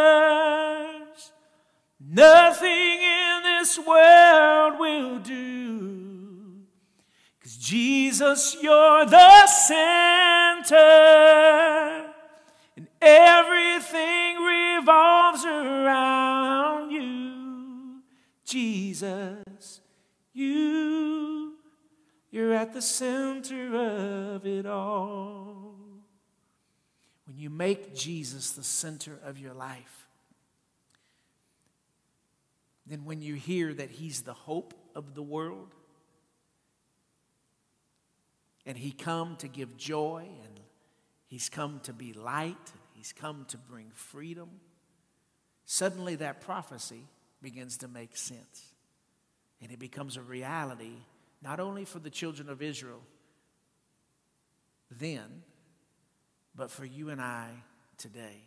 Nothing 1.98 2.68
in 2.68 3.42
this 3.42 3.78
world 3.78 4.78
will 4.78 5.18
do. 5.18 6.60
Because 7.38 7.56
Jesus, 7.56 8.56
you're 8.62 9.06
the 9.06 9.46
center. 9.46 10.76
And 12.76 12.88
everything 13.00 14.36
revolves 14.36 15.44
around 15.44 16.75
Jesus, 18.46 19.80
you, 20.32 21.54
you're 22.30 22.54
at 22.54 22.72
the 22.72 22.80
center 22.80 23.74
of 23.74 24.46
it 24.46 24.66
all. 24.66 25.74
When 27.26 27.36
you 27.36 27.50
make 27.50 27.92
Jesus 27.92 28.52
the 28.52 28.62
center 28.62 29.18
of 29.24 29.38
your 29.40 29.52
life, 29.52 30.06
then 32.86 33.04
when 33.04 33.20
you 33.20 33.34
hear 33.34 33.74
that 33.74 33.90
He's 33.90 34.22
the 34.22 34.32
hope 34.32 34.74
of 34.94 35.14
the 35.16 35.24
world, 35.24 35.74
and 38.64 38.78
He 38.78 38.92
come 38.92 39.34
to 39.38 39.48
give 39.48 39.76
joy, 39.76 40.28
and 40.44 40.60
He's 41.26 41.48
come 41.48 41.80
to 41.82 41.92
be 41.92 42.12
light, 42.12 42.72
He's 42.94 43.12
come 43.12 43.44
to 43.48 43.58
bring 43.58 43.90
freedom, 43.92 44.48
suddenly 45.64 46.14
that 46.14 46.40
prophecy 46.40 47.02
begins 47.42 47.78
to 47.78 47.88
make 47.88 48.16
sense. 48.16 48.72
And 49.62 49.70
it 49.70 49.78
becomes 49.78 50.16
a 50.16 50.22
reality 50.22 50.92
not 51.42 51.60
only 51.60 51.84
for 51.84 51.98
the 51.98 52.10
children 52.10 52.48
of 52.48 52.62
Israel 52.62 53.02
then, 54.90 55.42
but 56.54 56.70
for 56.70 56.84
you 56.84 57.10
and 57.10 57.20
I 57.20 57.48
today. 57.98 58.42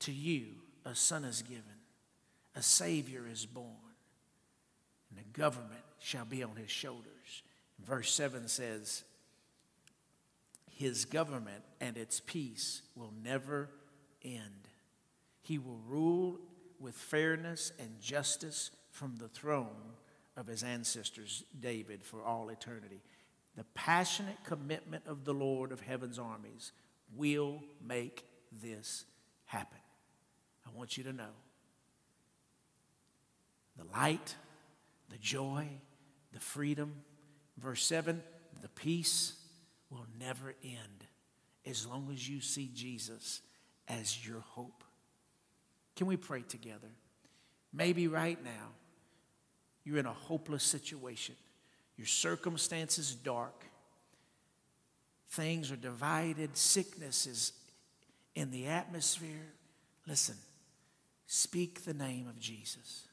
To 0.00 0.12
you, 0.12 0.46
a 0.84 0.94
son 0.94 1.24
is 1.24 1.42
given, 1.42 1.62
a 2.54 2.62
Savior 2.62 3.22
is 3.30 3.46
born, 3.46 3.66
and 5.08 5.18
the 5.18 5.38
government 5.38 5.84
shall 5.98 6.24
be 6.24 6.42
on 6.42 6.56
his 6.56 6.70
shoulders. 6.70 7.42
Verse 7.84 8.12
7 8.12 8.48
says, 8.48 9.04
His 10.70 11.04
government 11.04 11.62
and 11.80 11.96
its 11.96 12.20
peace 12.20 12.82
will 12.94 13.12
never 13.22 13.68
end. 14.22 14.68
He 15.42 15.58
will 15.58 15.80
rule 15.86 16.38
with 16.84 16.94
fairness 16.94 17.72
and 17.78 17.98
justice 17.98 18.70
from 18.90 19.16
the 19.16 19.28
throne 19.28 19.94
of 20.36 20.46
his 20.46 20.62
ancestors, 20.62 21.42
David, 21.58 22.04
for 22.04 22.22
all 22.22 22.50
eternity. 22.50 23.00
The 23.56 23.64
passionate 23.74 24.36
commitment 24.44 25.04
of 25.06 25.24
the 25.24 25.32
Lord 25.32 25.72
of 25.72 25.80
heaven's 25.80 26.18
armies 26.18 26.72
will 27.16 27.62
make 27.82 28.26
this 28.52 29.06
happen. 29.46 29.78
I 30.66 30.76
want 30.76 30.98
you 30.98 31.04
to 31.04 31.12
know 31.12 31.32
the 33.78 33.90
light, 33.90 34.34
the 35.08 35.18
joy, 35.18 35.66
the 36.32 36.40
freedom. 36.40 36.92
Verse 37.56 37.84
7 37.84 38.22
the 38.60 38.68
peace 38.68 39.34
will 39.90 40.06
never 40.18 40.54
end 40.62 41.06
as 41.66 41.86
long 41.86 42.08
as 42.12 42.28
you 42.28 42.40
see 42.40 42.70
Jesus 42.74 43.40
as 43.88 44.26
your 44.26 44.40
hope. 44.40 44.84
Can 45.96 46.06
we 46.06 46.16
pray 46.16 46.42
together? 46.42 46.90
Maybe 47.72 48.08
right 48.08 48.42
now 48.42 48.70
you're 49.84 49.98
in 49.98 50.06
a 50.06 50.12
hopeless 50.12 50.64
situation. 50.64 51.34
Your 51.96 52.06
circumstances 52.06 53.14
dark. 53.14 53.64
Things 55.30 55.70
are 55.70 55.76
divided. 55.76 56.56
Sickness 56.56 57.26
is 57.26 57.52
in 58.34 58.50
the 58.50 58.66
atmosphere. 58.66 59.52
Listen, 60.06 60.36
Speak 61.26 61.84
the 61.84 61.94
name 61.94 62.28
of 62.28 62.38
Jesus. 62.38 63.08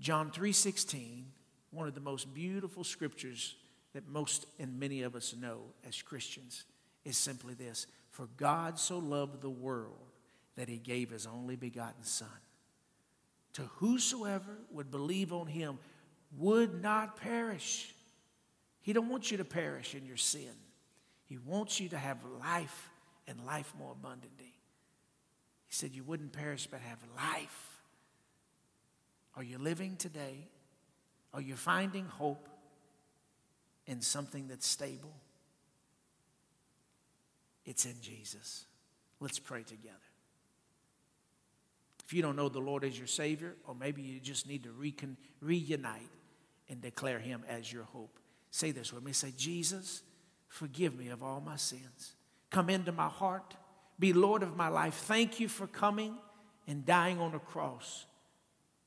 John 0.00 0.30
3:16, 0.30 1.32
one 1.70 1.88
of 1.88 1.94
the 1.94 2.00
most 2.00 2.34
beautiful 2.34 2.84
scriptures 2.84 3.56
that 3.92 4.06
most 4.06 4.46
and 4.58 4.78
many 4.78 5.02
of 5.02 5.14
us 5.14 5.34
know 5.34 5.72
as 5.84 6.02
Christians 6.02 6.64
is 7.04 7.16
simply 7.16 7.54
this, 7.54 7.86
for 8.10 8.26
God 8.36 8.78
so 8.78 8.98
loved 8.98 9.40
the 9.40 9.50
world 9.50 10.12
that 10.56 10.68
he 10.68 10.78
gave 10.78 11.10
his 11.10 11.26
only 11.26 11.56
begotten 11.56 12.04
son 12.04 12.28
to 13.54 13.62
whosoever 13.76 14.58
would 14.70 14.90
believe 14.90 15.32
on 15.32 15.46
him 15.46 15.78
would 16.36 16.82
not 16.82 17.16
perish. 17.16 17.94
He 18.82 18.92
don't 18.92 19.08
want 19.08 19.30
you 19.30 19.38
to 19.38 19.44
perish 19.44 19.94
in 19.94 20.04
your 20.04 20.16
sin. 20.16 20.50
He 21.26 21.38
wants 21.38 21.80
you 21.80 21.88
to 21.88 21.98
have 21.98 22.18
life 22.40 22.90
and 23.26 23.44
life 23.46 23.72
more 23.78 23.92
abundantly. 23.92 24.52
He 25.66 25.72
said 25.72 25.92
you 25.92 26.04
wouldn't 26.04 26.32
perish 26.32 26.66
but 26.66 26.80
have 26.80 26.98
life. 27.16 27.80
Are 29.36 29.42
you 29.42 29.58
living 29.58 29.96
today? 29.96 30.48
Are 31.32 31.40
you 31.40 31.54
finding 31.54 32.06
hope 32.06 32.48
in 33.86 34.00
something 34.00 34.48
that's 34.48 34.66
stable? 34.66 35.14
It's 37.64 37.86
in 37.86 38.00
Jesus. 38.00 38.66
Let's 39.20 39.38
pray 39.38 39.62
together. 39.62 39.94
If 42.04 42.12
you 42.12 42.22
don't 42.22 42.36
know 42.36 42.48
the 42.48 42.58
Lord 42.58 42.84
as 42.84 42.98
your 42.98 43.06
Savior, 43.06 43.54
or 43.66 43.74
maybe 43.74 44.02
you 44.02 44.20
just 44.20 44.46
need 44.46 44.64
to 44.64 44.72
recon- 44.72 45.16
reunite 45.40 46.10
and 46.68 46.80
declare 46.80 47.18
Him 47.18 47.44
as 47.48 47.72
your 47.72 47.84
hope, 47.84 48.18
say 48.50 48.70
this 48.70 48.92
with 48.92 49.02
me. 49.02 49.12
Say, 49.12 49.32
Jesus, 49.36 50.02
forgive 50.48 50.96
me 50.96 51.08
of 51.08 51.22
all 51.22 51.40
my 51.40 51.56
sins. 51.56 52.14
Come 52.50 52.68
into 52.68 52.92
my 52.92 53.08
heart. 53.08 53.54
Be 53.98 54.12
Lord 54.12 54.42
of 54.42 54.56
my 54.56 54.68
life. 54.68 54.94
Thank 54.94 55.40
you 55.40 55.48
for 55.48 55.66
coming 55.66 56.16
and 56.66 56.84
dying 56.84 57.20
on 57.20 57.34
a 57.34 57.38
cross 57.38 58.06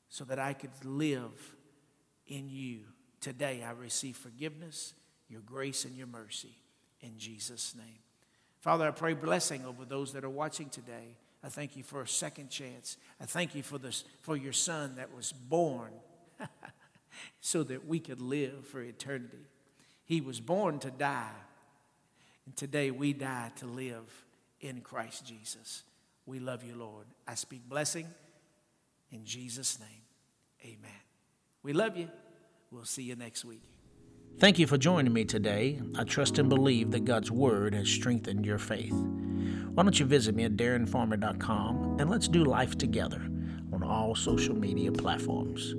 so 0.08 0.24
that 0.24 0.38
I 0.38 0.52
could 0.52 0.84
live 0.84 1.54
in 2.26 2.48
you. 2.48 2.80
Today 3.20 3.64
I 3.66 3.72
receive 3.72 4.16
forgiveness, 4.16 4.94
your 5.28 5.40
grace, 5.40 5.84
and 5.84 5.96
your 5.96 6.06
mercy 6.06 6.54
in 7.00 7.18
Jesus' 7.18 7.74
name. 7.76 7.98
Father, 8.60 8.88
I 8.88 8.90
pray 8.90 9.14
blessing 9.14 9.64
over 9.64 9.84
those 9.84 10.12
that 10.12 10.24
are 10.24 10.30
watching 10.30 10.68
today. 10.68 11.16
I 11.42 11.48
thank 11.48 11.76
you 11.76 11.82
for 11.82 12.02
a 12.02 12.08
second 12.08 12.50
chance. 12.50 12.96
I 13.20 13.26
thank 13.26 13.54
you 13.54 13.62
for, 13.62 13.78
this, 13.78 14.04
for 14.22 14.36
your 14.36 14.52
son 14.52 14.96
that 14.96 15.14
was 15.14 15.32
born 15.32 15.90
so 17.40 17.62
that 17.64 17.86
we 17.86 18.00
could 18.00 18.20
live 18.20 18.66
for 18.66 18.82
eternity. 18.82 19.46
He 20.04 20.20
was 20.20 20.40
born 20.40 20.78
to 20.80 20.90
die, 20.90 21.30
and 22.46 22.56
today 22.56 22.90
we 22.90 23.12
die 23.12 23.52
to 23.56 23.66
live 23.66 24.24
in 24.60 24.80
Christ 24.80 25.26
Jesus. 25.26 25.84
We 26.26 26.40
love 26.40 26.64
you, 26.64 26.74
Lord. 26.74 27.06
I 27.26 27.34
speak 27.34 27.68
blessing 27.68 28.06
in 29.12 29.24
Jesus' 29.24 29.78
name. 29.78 30.72
Amen. 30.74 30.90
We 31.62 31.72
love 31.72 31.96
you. 31.96 32.08
We'll 32.70 32.84
see 32.84 33.02
you 33.02 33.16
next 33.16 33.44
week. 33.44 33.77
Thank 34.38 34.60
you 34.60 34.68
for 34.68 34.78
joining 34.78 35.12
me 35.12 35.24
today. 35.24 35.80
I 35.96 36.04
trust 36.04 36.38
and 36.38 36.48
believe 36.48 36.92
that 36.92 37.04
God's 37.04 37.28
Word 37.28 37.74
has 37.74 37.88
strengthened 37.88 38.46
your 38.46 38.58
faith. 38.58 38.92
Why 38.92 39.82
don't 39.82 39.98
you 39.98 40.06
visit 40.06 40.36
me 40.36 40.44
at 40.44 40.56
darrenfarmer.com 40.56 41.96
and 41.98 42.08
let's 42.08 42.28
do 42.28 42.44
life 42.44 42.78
together 42.78 43.20
on 43.72 43.82
all 43.82 44.14
social 44.14 44.54
media 44.54 44.92
platforms. 44.92 45.72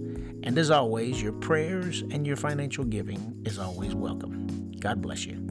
And 0.44 0.58
as 0.58 0.72
always, 0.72 1.22
your 1.24 1.32
prayers 1.32 2.02
and 2.02 2.28
your 2.28 2.36
financial 2.36 2.84
giving 2.84 3.42
is 3.46 3.60
always 3.60 3.96
welcome. 3.96 4.74
God 4.82 5.02
bless 5.02 5.26
you. 5.26 5.49